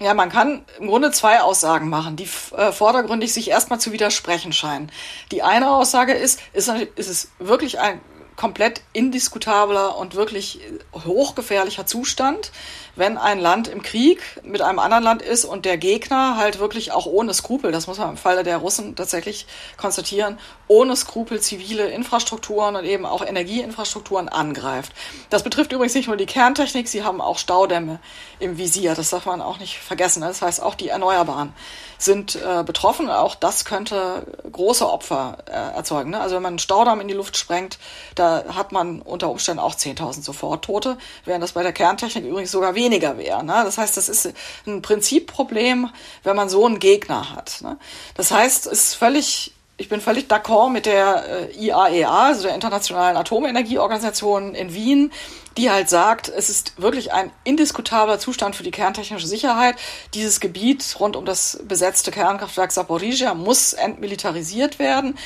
[0.00, 4.52] Ja, man kann im Grunde zwei Aussagen machen, die äh, vordergründig sich erstmal zu widersprechen
[4.52, 4.92] scheinen.
[5.32, 8.00] Die eine Aussage ist, ist, ist es wirklich ein
[8.36, 10.60] komplett indiskutabler und wirklich
[10.94, 12.52] hochgefährlicher Zustand,
[12.98, 16.90] wenn ein Land im Krieg mit einem anderen Land ist und der Gegner halt wirklich
[16.90, 21.88] auch ohne Skrupel, das muss man im Falle der Russen tatsächlich konstatieren, ohne Skrupel zivile
[21.88, 24.92] Infrastrukturen und eben auch Energieinfrastrukturen angreift.
[25.30, 28.00] Das betrifft übrigens nicht nur die Kerntechnik, sie haben auch Staudämme
[28.40, 30.20] im Visier, das darf man auch nicht vergessen.
[30.20, 31.52] Das heißt, auch die Erneuerbaren
[31.98, 33.10] sind äh, betroffen.
[33.10, 36.10] Auch das könnte große Opfer äh, erzeugen.
[36.10, 36.20] Ne?
[36.20, 37.78] Also wenn man einen Staudamm in die Luft sprengt,
[38.14, 42.74] da hat man unter Umständen auch 10.000 Soforttote, während das bei der Kerntechnik übrigens sogar
[42.74, 43.44] weniger wäre.
[43.44, 43.62] Ne?
[43.64, 44.32] Das heißt, das ist
[44.66, 45.90] ein Prinzipproblem,
[46.22, 47.58] wenn man so einen Gegner hat.
[47.62, 47.78] Ne?
[48.14, 52.54] Das heißt, es ist völlig ich bin völlig d'accord mit der äh, IAEA, also der
[52.56, 55.12] Internationalen Atomenergieorganisation in Wien,
[55.58, 59.74] die halt sagt, es ist wirklich ein indiskutabler Zustand für die kerntechnische Sicherheit.
[60.14, 65.18] Dieses Gebiet rund um das besetzte Kernkraftwerk Saporizhia muss entmilitarisiert werden.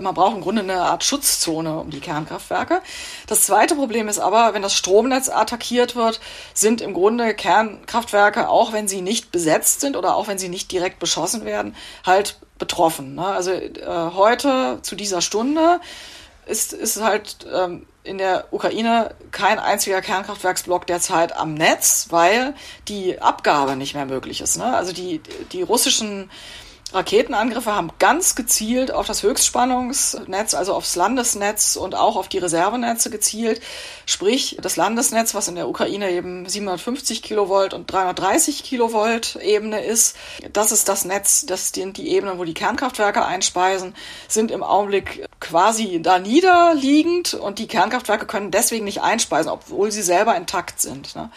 [0.00, 2.82] man braucht im Grunde eine Art Schutzzone um die Kernkraftwerke.
[3.26, 6.20] Das zweite Problem ist aber, wenn das Stromnetz attackiert wird,
[6.54, 10.70] sind im Grunde Kernkraftwerke, auch wenn sie nicht besetzt sind oder auch wenn sie nicht
[10.70, 11.74] direkt beschossen werden,
[12.06, 13.16] halt betroffen.
[13.16, 13.26] Ne?
[13.26, 15.80] Also äh, heute zu dieser Stunde
[16.46, 22.54] ist, ist halt ähm, in der Ukraine kein einziger Kernkraftwerksblock derzeit am Netz, weil
[22.88, 24.56] die Abgabe nicht mehr möglich ist.
[24.56, 24.64] Ne?
[24.64, 25.20] Also die,
[25.52, 26.30] die russischen
[26.92, 33.10] Raketenangriffe haben ganz gezielt auf das Höchstspannungsnetz, also aufs Landesnetz und auch auf die Reservenetze
[33.10, 33.60] gezielt.
[34.06, 40.16] Sprich, das Landesnetz, was in der Ukraine eben 750 Kilovolt und 330 Kilovolt Ebene ist,
[40.52, 43.94] das ist das Netz, das sind die Ebenen, wo die Kernkraftwerke einspeisen,
[44.26, 50.02] sind im Augenblick quasi da niederliegend und die Kernkraftwerke können deswegen nicht einspeisen, obwohl sie
[50.02, 51.14] selber intakt sind.
[51.14, 51.30] Ne?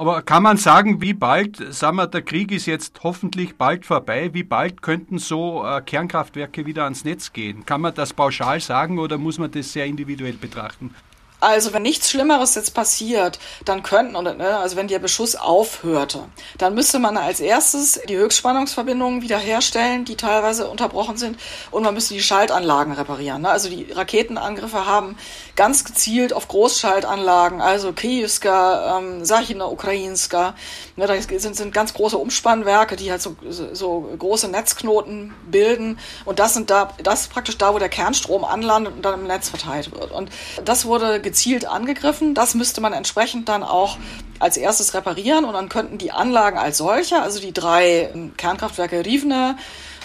[0.00, 4.30] Aber kann man sagen, wie bald, sagen wir, der Krieg ist jetzt hoffentlich bald vorbei,
[4.32, 7.66] wie bald könnten so äh, Kernkraftwerke wieder ans Netz gehen?
[7.66, 10.94] Kann man das pauschal sagen oder muss man das sehr individuell betrachten?
[11.40, 16.20] Also wenn nichts Schlimmeres jetzt passiert, dann könnten, ne, also wenn der Beschuss aufhörte,
[16.58, 21.38] dann müsste man als erstes die Höchstspannungsverbindungen wiederherstellen, die teilweise unterbrochen sind,
[21.70, 23.42] und man müsste die Schaltanlagen reparieren.
[23.42, 23.48] Ne?
[23.48, 25.16] Also die Raketenangriffe haben
[25.56, 30.54] ganz gezielt auf Großschaltanlagen, also Kievska, ähm, Sachina Ukrainska,
[30.96, 35.98] ne, da sind, sind ganz große Umspannwerke, die halt so, so große Netzknoten bilden.
[36.24, 39.26] Und das sind da, das ist praktisch da, wo der Kernstrom anlandet und dann im
[39.26, 40.12] Netz verteilt wird.
[40.12, 40.30] Und
[40.64, 42.34] das wurde gezielt angegriffen.
[42.34, 43.98] Das müsste man entsprechend dann auch
[44.40, 49.56] als erstes reparieren und dann könnten die Anlagen als solche, also die drei Kernkraftwerke Rivne,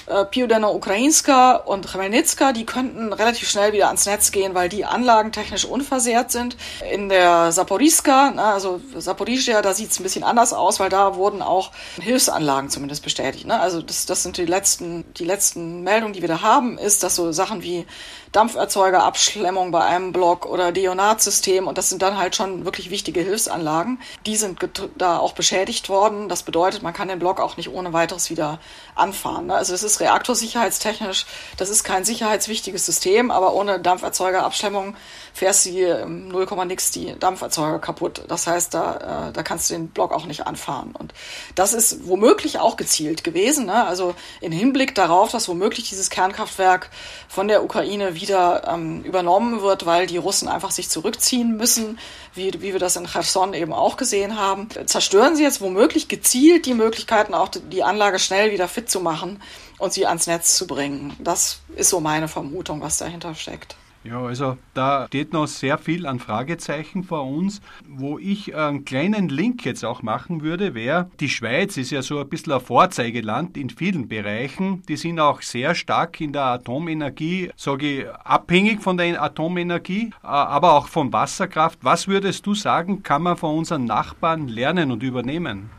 [0.05, 4.85] äh, Piudena Ukrainska und Chmelnitska, die könnten relativ schnell wieder ans Netz gehen, weil die
[4.85, 6.57] Anlagen technisch unversehrt sind.
[6.91, 11.41] In der Saporiska, also Saporizhia, da sieht es ein bisschen anders aus, weil da wurden
[11.41, 13.47] auch Hilfsanlagen zumindest bestätigt.
[13.47, 13.59] Ne?
[13.59, 17.15] Also das, das sind die letzten, die letzten Meldungen, die wir da haben, ist, dass
[17.15, 17.87] so Sachen wie
[18.35, 23.99] Dampferzeugerabschlemmung bei einem Block oder Deonatsystem und das sind dann halt schon wirklich wichtige Hilfsanlagen.
[24.25, 24.59] Die sind
[24.97, 26.27] da auch beschädigt worden.
[26.27, 28.59] Das bedeutet, man kann den Block auch nicht ohne weiteres wieder
[28.93, 29.47] anfahren.
[29.47, 29.55] Ne?
[29.55, 31.25] Also es ist reaktorsicherheitstechnisch,
[31.57, 34.95] das ist kein sicherheitswichtiges System, aber ohne Dampferzeugerabschlemmung
[35.33, 38.23] fährst du hier im 0, nix die Dampferzeuger kaputt.
[38.27, 40.93] Das heißt, da, äh, da kannst du den Block auch nicht anfahren.
[40.93, 41.13] Und
[41.55, 43.65] das ist womöglich auch gezielt gewesen.
[43.65, 43.85] Ne?
[43.85, 46.89] Also in Hinblick darauf, dass womöglich dieses Kernkraftwerk
[47.27, 51.99] von der Ukraine wieder ähm, übernommen wird, weil die Russen einfach sich zurückziehen müssen,
[52.33, 54.69] wie, wie wir das in Cherson eben auch gesehen haben.
[54.85, 59.41] Zerstören sie jetzt womöglich gezielt die Möglichkeiten, auch die Anlage schnell wieder fit zu machen
[59.77, 61.15] und sie ans Netz zu bringen.
[61.19, 63.75] Das ist so meine Vermutung, was dahinter steckt.
[64.05, 67.59] Ja, also da steht noch sehr viel an Fragezeichen vor uns.
[67.87, 72.19] Wo ich einen kleinen Link jetzt auch machen würde, wäre, die Schweiz ist ja so
[72.19, 74.83] ein bisschen ein Vorzeigeland in vielen Bereichen.
[74.87, 80.27] Die sind auch sehr stark in der Atomenergie, sage ich, abhängig von der Atomenergie, äh,
[80.27, 81.79] aber auch von Wasserkraft.
[81.81, 85.71] Was würdest du sagen, kann man von unseren Nachbarn lernen und übernehmen?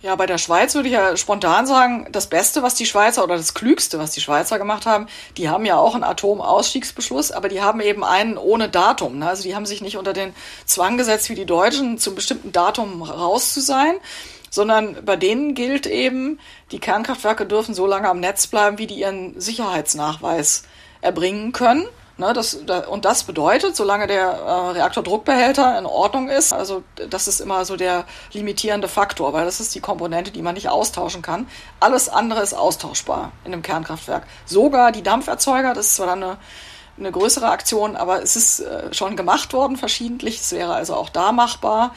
[0.00, 3.36] Ja, bei der Schweiz würde ich ja spontan sagen, das Beste, was die Schweizer oder
[3.36, 7.62] das Klügste, was die Schweizer gemacht haben, die haben ja auch einen Atomausstiegsbeschluss, aber die
[7.62, 9.18] haben eben einen ohne Datum.
[9.18, 9.28] Ne?
[9.28, 10.34] Also die haben sich nicht unter den
[10.66, 13.94] Zwang gesetzt wie die Deutschen, zum bestimmten Datum raus zu sein,
[14.50, 16.38] sondern bei denen gilt eben,
[16.70, 20.62] die Kernkraftwerke dürfen so lange am Netz bleiben, wie die ihren Sicherheitsnachweis
[21.00, 21.86] erbringen können.
[22.18, 27.28] Ne, das, da, und das bedeutet, solange der äh, Reaktordruckbehälter in Ordnung ist, also das
[27.28, 31.22] ist immer so der limitierende Faktor, weil das ist die Komponente, die man nicht austauschen
[31.22, 31.46] kann.
[31.78, 34.26] Alles andere ist austauschbar in einem Kernkraftwerk.
[34.46, 36.36] Sogar die Dampferzeuger, das ist zwar dann eine,
[36.98, 40.40] eine größere Aktion, aber es ist äh, schon gemacht worden verschiedentlich.
[40.40, 41.94] Es wäre also auch da machbar.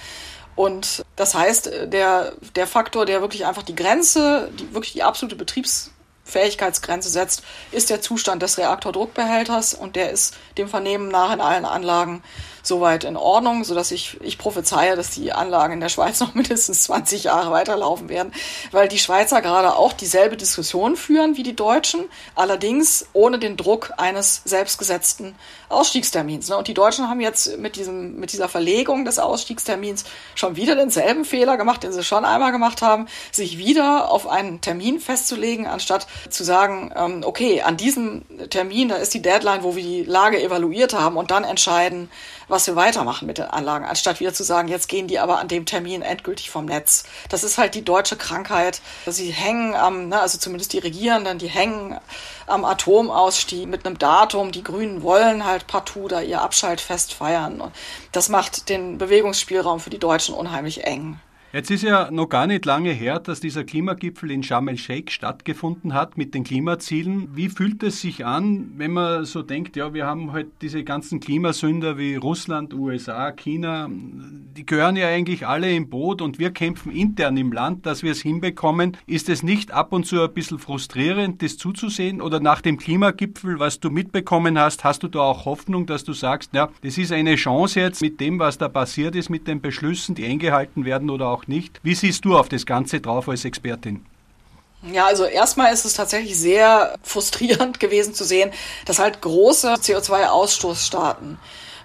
[0.56, 5.36] Und das heißt, der, der Faktor, der wirklich einfach die Grenze, die, wirklich die absolute
[5.36, 5.90] Betriebs
[6.32, 11.66] Fähigkeitsgrenze setzt, ist der Zustand des Reaktordruckbehälters und der ist dem Vernehmen nach in allen
[11.66, 12.24] Anlagen
[12.64, 16.84] soweit in Ordnung, sodass ich, ich prophezeie, dass die Anlagen in der Schweiz noch mindestens
[16.84, 18.34] 20 Jahre weiterlaufen werden,
[18.72, 23.94] weil die Schweizer gerade auch dieselbe Diskussion führen wie die Deutschen, allerdings ohne den Druck
[23.98, 25.36] eines selbstgesetzten
[25.70, 26.50] Ausstiegstermins.
[26.50, 26.58] Ne?
[26.58, 31.26] Und die Deutschen haben jetzt mit, diesem, mit dieser Verlegung des Ausstiegstermins schon wieder denselben
[31.26, 36.08] Fehler gemacht, den sie schon einmal gemacht haben, sich wieder auf einen Termin festzulegen, anstatt
[36.30, 40.42] zu sagen, ähm, okay, an diesem Termin, da ist die Deadline, wo wir die Lage
[40.42, 42.10] evaluiert haben und dann entscheiden,
[42.52, 45.48] was wir weitermachen mit den Anlagen, anstatt wieder zu sagen, jetzt gehen die aber an
[45.48, 47.06] dem Termin endgültig vom Netz.
[47.30, 48.82] Das ist halt die deutsche Krankheit.
[49.08, 51.98] Sie hängen am, ne, also zumindest die Regierenden, die hängen
[52.48, 54.52] am Atomausstieg mit einem Datum.
[54.52, 57.62] Die Grünen wollen halt partout da ihr Abschaltfest feiern.
[57.62, 57.74] Und
[58.12, 61.20] das macht den Bewegungsspielraum für die Deutschen unheimlich eng.
[61.54, 65.94] Jetzt ist ja noch gar nicht lange her, dass dieser Klimagipfel in Sharm el-Sheikh stattgefunden
[65.94, 67.36] hat mit den Klimazielen.
[67.36, 71.20] Wie fühlt es sich an, wenn man so denkt, ja, wir haben halt diese ganzen
[71.20, 76.90] Klimasünder wie Russland, USA, China, die gehören ja eigentlich alle im Boot und wir kämpfen
[76.90, 78.96] intern im Land, dass wir es hinbekommen.
[79.06, 82.22] Ist es nicht ab und zu ein bisschen frustrierend, das zuzusehen?
[82.22, 86.14] Oder nach dem Klimagipfel, was du mitbekommen hast, hast du da auch Hoffnung, dass du
[86.14, 89.60] sagst, ja, das ist eine Chance jetzt mit dem, was da passiert ist, mit den
[89.60, 91.80] Beschlüssen, die eingehalten werden oder auch auch nicht.
[91.84, 94.06] Wie siehst du auf das Ganze drauf als Expertin?
[94.92, 98.52] Ja, also erstmal ist es tatsächlich sehr frustrierend gewesen zu sehen,
[98.86, 101.38] dass halt große CO2-Ausstoßstaaten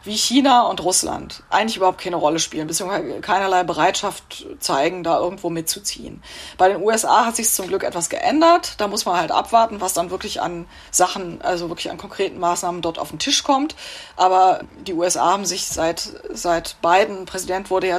[0.06, 5.50] wie China und Russland eigentlich überhaupt keine Rolle spielen, beziehungsweise keinerlei Bereitschaft zeigen, da irgendwo
[5.50, 6.22] mitzuziehen.
[6.56, 8.74] Bei den USA hat sich zum Glück etwas geändert.
[8.78, 12.82] Da muss man halt abwarten, was dann wirklich an Sachen, also wirklich an konkreten Maßnahmen
[12.82, 13.76] dort auf den Tisch kommt.
[14.16, 17.98] Aber die USA haben sich seit, seit Biden Präsident wurde ja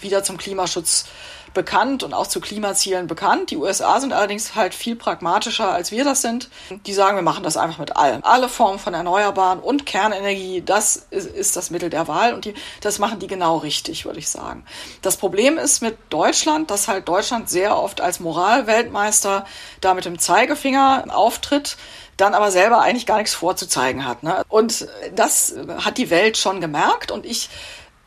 [0.00, 1.06] wieder zum Klimaschutz
[1.54, 3.50] bekannt und auch zu Klimazielen bekannt.
[3.50, 6.48] Die USA sind allerdings halt viel pragmatischer, als wir das sind.
[6.86, 8.22] Die sagen, wir machen das einfach mit allem.
[8.24, 12.54] Alle Formen von Erneuerbaren und Kernenergie, das ist, ist das Mittel der Wahl und die,
[12.80, 14.64] das machen die genau richtig, würde ich sagen.
[15.02, 19.44] Das Problem ist mit Deutschland, dass halt Deutschland sehr oft als Moralweltmeister
[19.80, 21.76] da mit dem Zeigefinger auftritt
[22.20, 24.22] dann aber selber eigentlich gar nichts vorzuzeigen hat.
[24.22, 24.44] Ne?
[24.48, 27.48] Und das hat die Welt schon gemerkt und ich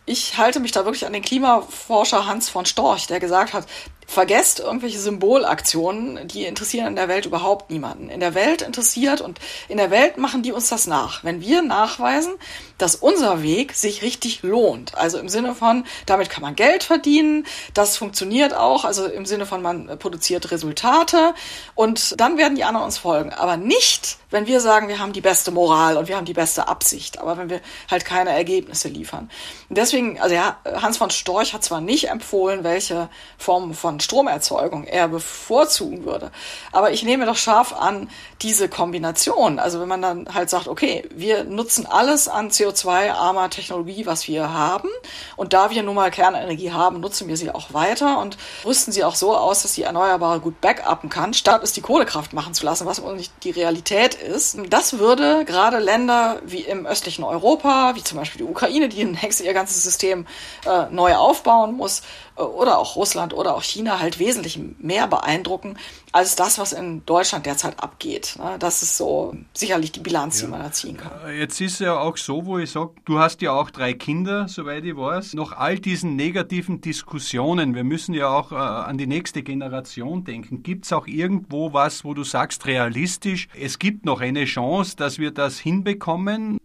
[0.05, 3.67] ich halte mich da wirklich an den Klimaforscher Hans von Storch, der gesagt hat,
[4.07, 8.09] vergesst irgendwelche Symbolaktionen, die interessieren in der Welt überhaupt niemanden.
[8.09, 11.23] In der Welt interessiert und in der Welt machen die uns das nach.
[11.23, 12.33] Wenn wir nachweisen,
[12.77, 17.45] dass unser Weg sich richtig lohnt, also im Sinne von, damit kann man Geld verdienen,
[17.73, 21.33] das funktioniert auch, also im Sinne von, man produziert Resultate
[21.75, 23.31] und dann werden die anderen uns folgen.
[23.33, 26.67] Aber nicht, wenn wir sagen, wir haben die beste Moral und wir haben die beste
[26.67, 29.29] Absicht, aber wenn wir halt keine Ergebnisse liefern.
[29.69, 34.85] Und deswegen, also ja, Hans von Storch hat zwar nicht empfohlen, welche Formen von Stromerzeugung
[34.85, 36.31] er bevorzugen würde.
[36.71, 38.09] Aber ich nehme doch scharf an,
[38.41, 44.05] diese Kombination, also wenn man dann halt sagt, okay, wir nutzen alles an CO2-armer Technologie,
[44.05, 44.89] was wir haben,
[45.37, 49.03] und da wir nun mal Kernenergie haben, nutzen wir sie auch weiter und rüsten sie
[49.03, 52.65] auch so aus, dass sie Erneuerbare gut backuppen kann, statt es die Kohlekraft machen zu
[52.65, 54.57] lassen, was nicht die Realität ist.
[54.69, 59.41] Das würde gerade Länder wie im östlichen Europa, wie zum Beispiel die Ukraine, die längst
[59.41, 60.25] ihr ganzes System
[60.65, 62.01] äh, neu aufbauen muss,
[62.35, 65.77] oder auch Russland oder auch China halt wesentlich mehr beeindrucken
[66.11, 68.35] als das, was in Deutschland derzeit abgeht.
[68.37, 68.55] Ne?
[68.59, 70.45] Das ist so sicherlich die Bilanz, ja.
[70.45, 71.11] die man da ziehen kann.
[71.25, 74.47] Äh, jetzt ist ja auch so, wo ich sage, du hast ja auch drei Kinder,
[74.47, 75.33] soweit ich weiß.
[75.35, 80.63] Nach all diesen negativen Diskussionen, wir müssen ja auch äh, an die nächste Generation denken.
[80.63, 85.19] Gibt es auch irgendwo was, wo du sagst, realistisch, es gibt noch eine Chance, dass
[85.19, 86.57] wir das hinbekommen?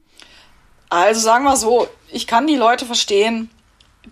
[0.91, 3.51] Also sagen wir so, ich kann die Leute verstehen,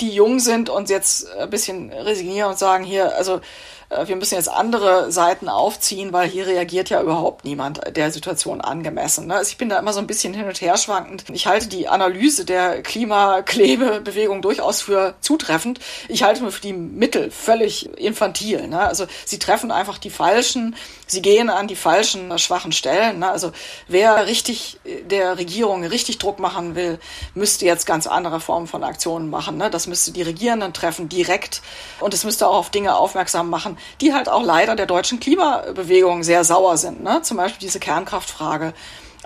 [0.01, 3.41] die jung sind und jetzt ein bisschen resignieren und sagen, hier, also
[3.89, 9.29] wir müssen jetzt andere Seiten aufziehen, weil hier reagiert ja überhaupt niemand der Situation angemessen.
[9.29, 9.37] Ne?
[9.37, 11.25] Also ich bin da immer so ein bisschen hin und her schwankend.
[11.33, 15.79] Ich halte die Analyse der Klimaklebebewegung durchaus für zutreffend.
[16.09, 18.67] Ich halte nur für die Mittel völlig infantil.
[18.67, 18.81] Ne?
[18.81, 20.75] Also sie treffen einfach die falschen,
[21.07, 23.21] sie gehen an die falschen schwachen Stellen.
[23.21, 23.31] Ne?
[23.31, 23.53] Also
[23.87, 26.99] wer richtig der Regierung richtig Druck machen will,
[27.35, 29.63] müsste jetzt ganz andere Formen von Aktionen machen.
[29.71, 31.63] Das müsste die Regierenden treffen direkt
[32.01, 36.23] und es müsste auch auf Dinge aufmerksam machen, die halt auch leider der deutschen Klimabewegung
[36.23, 37.03] sehr sauer sind.
[37.03, 37.23] Ne?
[37.23, 38.73] Zum Beispiel diese Kernkraftfrage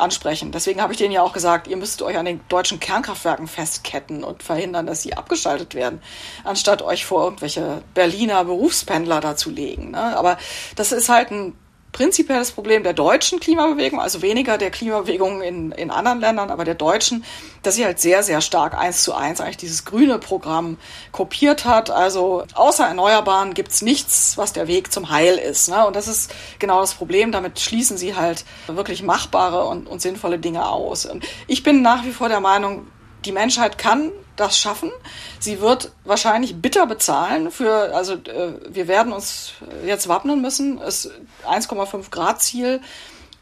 [0.01, 0.51] ansprechen.
[0.51, 4.25] Deswegen habe ich denen ja auch gesagt, ihr müsst euch an den deutschen Kernkraftwerken festketten
[4.25, 6.01] und verhindern, dass sie abgeschaltet werden,
[6.45, 9.93] anstatt euch vor irgendwelche Berliner Berufspendler dazu legen.
[9.93, 10.17] Ne?
[10.17, 10.39] Aber
[10.77, 11.55] das ist halt ein
[11.93, 16.75] prinzipielles Problem der deutschen Klimabewegung, also weniger der Klimabewegung in, in anderen Ländern, aber der
[16.75, 17.25] deutschen,
[17.63, 20.79] dass sie halt sehr, sehr stark eins zu eins eigentlich dieses grüne Programm
[21.13, 21.91] kopiert hat.
[21.91, 25.69] Also außer Erneuerbaren gibt's nichts, was der Weg zum Heil ist.
[25.69, 25.87] Ne?
[25.87, 27.33] Und das ist genau das Problem.
[27.33, 31.07] Damit schließen sie halt wirklich machbare und, und sinnvolle Dinge aus.
[31.07, 32.87] Und ich bin nach wie vor der Meinung,
[33.25, 34.91] die Menschheit kann das schaffen.
[35.39, 39.53] Sie wird wahrscheinlich bitter bezahlen für, also äh, wir werden uns
[39.85, 40.79] jetzt wappnen müssen.
[40.79, 41.11] Das
[41.47, 42.81] 1,5 Grad Ziel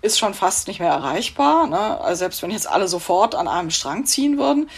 [0.03, 1.67] ist schon fast nicht mehr erreichbar.
[1.67, 2.01] Ne?
[2.01, 4.69] Also selbst wenn jetzt alle sofort an einem Strang ziehen würden.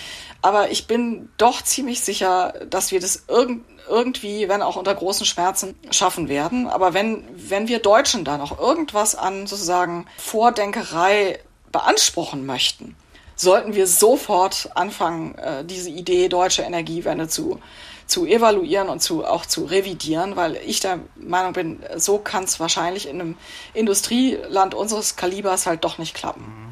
[0.42, 5.26] Aber ich bin doch ziemlich sicher, dass wir das irg irgendwie, wenn auch unter großen
[5.26, 6.68] Schmerzen, schaffen werden.
[6.68, 11.40] Aber wenn, wenn wir Deutschen da noch irgendwas an sozusagen Vordenkerei
[11.72, 12.94] beanspruchen möchten,
[13.40, 17.58] sollten wir sofort anfangen, äh, diese Idee deutsche Energiewende zu,
[18.06, 22.60] zu evaluieren und zu, auch zu revidieren, weil ich der Meinung bin, so kann es
[22.60, 23.36] wahrscheinlich in einem
[23.72, 26.69] Industrieland unseres Kalibers halt doch nicht klappen.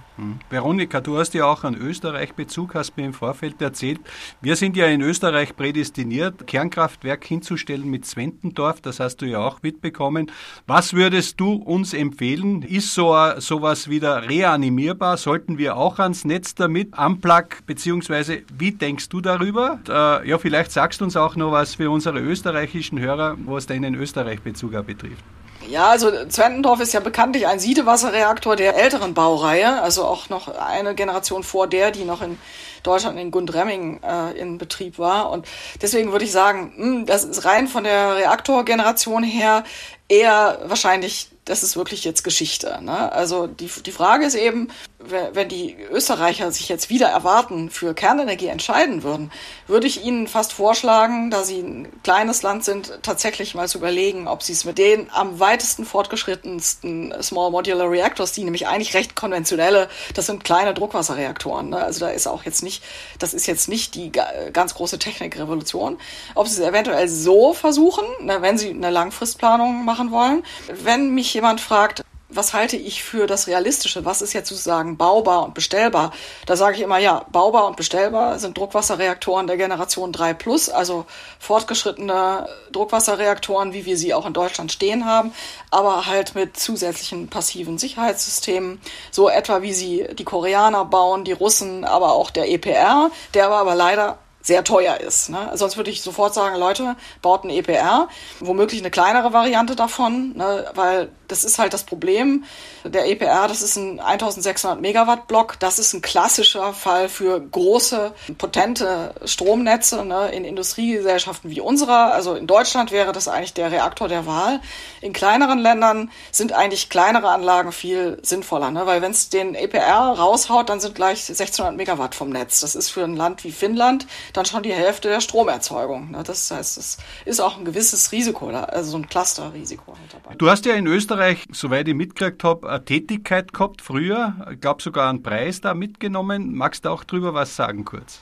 [0.50, 4.00] Veronika, du hast ja auch einen Österreich-Bezug, hast mir im Vorfeld erzählt.
[4.40, 9.62] Wir sind ja in Österreich prädestiniert, Kernkraftwerk hinzustellen mit Zwentendorf, das hast du ja auch
[9.62, 10.30] mitbekommen.
[10.66, 12.62] Was würdest du uns empfehlen?
[12.62, 15.16] Ist so sowas wieder reanimierbar?
[15.16, 16.98] Sollten wir auch ans Netz damit?
[16.98, 19.78] Unplug, beziehungsweise wie denkst du darüber?
[19.88, 23.94] Äh, ja, vielleicht sagst du uns auch noch was für unsere österreichischen Hörer, was deinen
[23.94, 25.24] Österreich-Bezug betrifft.
[25.68, 30.94] Ja, also Zwentendorf ist ja bekanntlich ein Siedewasserreaktor der älteren Baureihe, also auch noch eine
[30.94, 32.38] Generation vor der, die noch in
[32.82, 35.30] Deutschland in Gundremming äh, in Betrieb war.
[35.30, 35.46] Und
[35.82, 39.64] deswegen würde ich sagen, mh, hm, das ist rein von der Reaktorgeneration her
[40.08, 42.78] eher wahrscheinlich das ist wirklich jetzt Geschichte.
[42.82, 43.10] Ne?
[43.12, 44.68] Also die, die Frage ist eben,
[45.00, 49.30] wenn die Österreicher sich jetzt wieder erwarten, für Kernenergie entscheiden würden,
[49.68, 54.26] würde ich ihnen fast vorschlagen, da sie ein kleines Land sind, tatsächlich mal zu überlegen,
[54.26, 59.14] ob sie es mit den am weitesten fortgeschrittensten Small Modular Reactors, die nämlich eigentlich recht
[59.14, 61.70] konventionelle, das sind kleine Druckwasserreaktoren.
[61.70, 61.78] Ne?
[61.78, 62.82] Also da ist auch jetzt nicht,
[63.20, 65.98] das ist jetzt nicht die ganz große Technikrevolution,
[66.34, 70.42] ob sie es eventuell so versuchen, ne, wenn sie eine Langfristplanung machen wollen.
[70.82, 74.04] Wenn mich jemand fragt, was halte ich für das Realistische?
[74.04, 76.12] Was ist jetzt sozusagen baubar und bestellbar?
[76.44, 81.06] Da sage ich immer, ja, baubar und bestellbar sind Druckwasserreaktoren der Generation 3 Plus, also
[81.38, 85.32] fortgeschrittene Druckwasserreaktoren, wie wir sie auch in Deutschland stehen haben,
[85.70, 91.84] aber halt mit zusätzlichen passiven Sicherheitssystemen, so etwa wie sie die Koreaner bauen, die Russen,
[91.84, 95.30] aber auch der EPR, der aber, aber leider sehr teuer ist.
[95.30, 95.50] Ne?
[95.54, 98.08] Sonst würde ich sofort sagen, Leute, baut ein EPR,
[98.40, 100.70] womöglich eine kleinere Variante davon, ne?
[100.74, 102.44] weil das ist halt das Problem.
[102.90, 105.58] Der EPR, das ist ein 1600 Megawatt Block.
[105.58, 110.30] Das ist ein klassischer Fall für große, potente Stromnetze ne?
[110.32, 112.12] in Industriegesellschaften wie unserer.
[112.12, 114.60] Also in Deutschland wäre das eigentlich der Reaktor der Wahl.
[115.00, 118.86] In kleineren Ländern sind eigentlich kleinere Anlagen viel sinnvoller, ne?
[118.86, 122.60] weil wenn es den EPR raushaut, dann sind gleich 1600 Megawatt vom Netz.
[122.60, 126.10] Das ist für ein Land wie Finnland dann schon die Hälfte der Stromerzeugung.
[126.10, 126.22] Ne?
[126.24, 130.34] Das heißt, es ist auch ein gewisses Risiko, also so ein Clusterrisiko halt dabei.
[130.36, 134.34] Du hast ja in Österreich, soweit ich mitgekriegt habe, eine Tätigkeit gehabt früher.
[134.52, 136.54] Ich glaube sogar einen Preis da mitgenommen.
[136.54, 138.20] Magst du auch drüber was sagen kurz?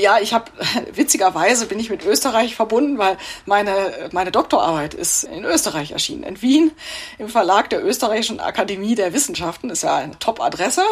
[0.00, 0.50] Ja, ich habe
[0.94, 6.40] witzigerweise bin ich mit Österreich verbunden, weil meine meine Doktorarbeit ist in Österreich erschienen, in
[6.40, 6.70] Wien
[7.18, 9.70] im Verlag der Österreichischen Akademie der Wissenschaften.
[9.70, 10.82] Ist ja eine Top-Adresse.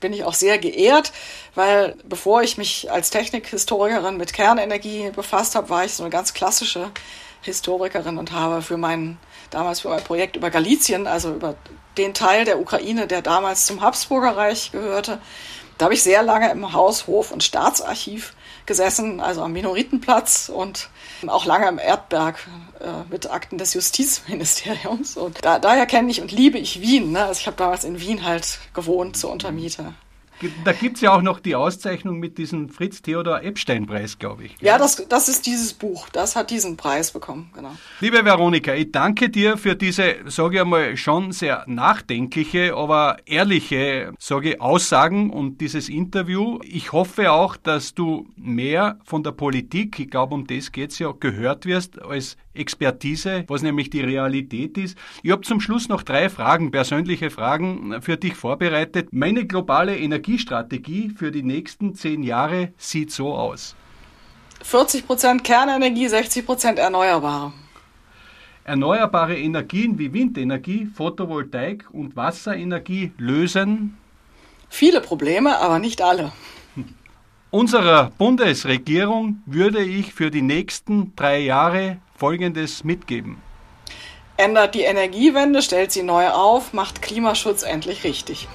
[0.00, 1.12] Bin ich auch sehr geehrt,
[1.54, 6.34] weil bevor ich mich als Technikhistorikerin mit Kernenergie befasst habe, war ich so eine ganz
[6.34, 6.90] klassische
[7.42, 9.16] Historikerin und habe für mein
[9.50, 11.54] damals für mein Projekt über Galizien, also über
[11.96, 15.18] den Teil der Ukraine, der damals zum Habsburger Reich gehörte,
[15.78, 18.34] da habe ich sehr lange im Haus, Hof und Staatsarchiv
[18.64, 20.88] gesessen, also am Minoritenplatz und
[21.26, 22.38] auch lange im Erdberg
[22.80, 25.16] äh, mit Akten des Justizministeriums.
[25.16, 27.12] Und da, daher kenne ich und liebe ich Wien.
[27.12, 27.24] Ne?
[27.24, 29.92] Also ich habe damals in Wien halt gewohnt zur Untermiete.
[30.64, 34.58] Da gibt es ja auch noch die Auszeichnung mit diesem Fritz Theodor Epstein-Preis, glaube ich.
[34.58, 34.68] Gell?
[34.68, 36.08] Ja, das, das ist dieses Buch.
[36.10, 37.72] Das hat diesen Preis bekommen, genau.
[38.00, 44.12] Liebe Veronika, ich danke dir für diese, sage ich einmal, schon sehr nachdenkliche, aber ehrliche,
[44.18, 46.58] sage ich, Aussagen und dieses Interview.
[46.62, 50.98] Ich hoffe auch, dass du mehr von der Politik, ich glaube, um das geht es
[50.98, 54.96] ja, gehört wirst als Expertise, was nämlich die Realität ist.
[55.22, 59.08] Ich habe zum Schluss noch drei Fragen, persönliche Fragen für dich vorbereitet.
[59.12, 63.76] Meine globale Energiestrategie für die nächsten zehn Jahre sieht so aus.
[64.62, 67.52] 40 Prozent Kernenergie, 60 Prozent Erneuerbare.
[68.64, 73.96] Erneuerbare Energien wie Windenergie, Photovoltaik und Wasserenergie lösen
[74.68, 76.32] viele Probleme, aber nicht alle.
[77.52, 83.36] Unserer Bundesregierung würde ich für die nächsten drei Jahre Folgendes mitgeben.
[84.36, 88.48] Ändert die Energiewende, stellt sie neu auf, macht Klimaschutz endlich richtig.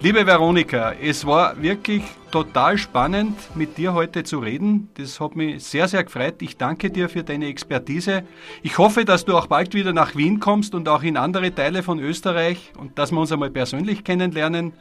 [0.00, 4.90] Liebe Veronika, es war wirklich total spannend, mit dir heute zu reden.
[4.94, 6.42] Das hat mich sehr, sehr gefreut.
[6.42, 8.22] Ich danke dir für deine Expertise.
[8.62, 11.82] Ich hoffe, dass du auch bald wieder nach Wien kommst und auch in andere Teile
[11.82, 14.74] von Österreich und dass wir uns einmal persönlich kennenlernen.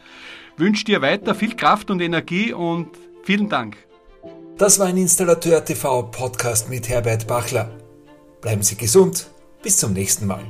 [0.56, 2.90] Ich wünsche dir weiter viel Kraft und Energie und
[3.24, 3.78] vielen Dank.
[4.58, 7.72] Das war ein Installateur TV Podcast mit Herbert Bachler.
[8.42, 9.28] Bleiben Sie gesund.
[9.64, 10.44] Bis zum nächsten Mal.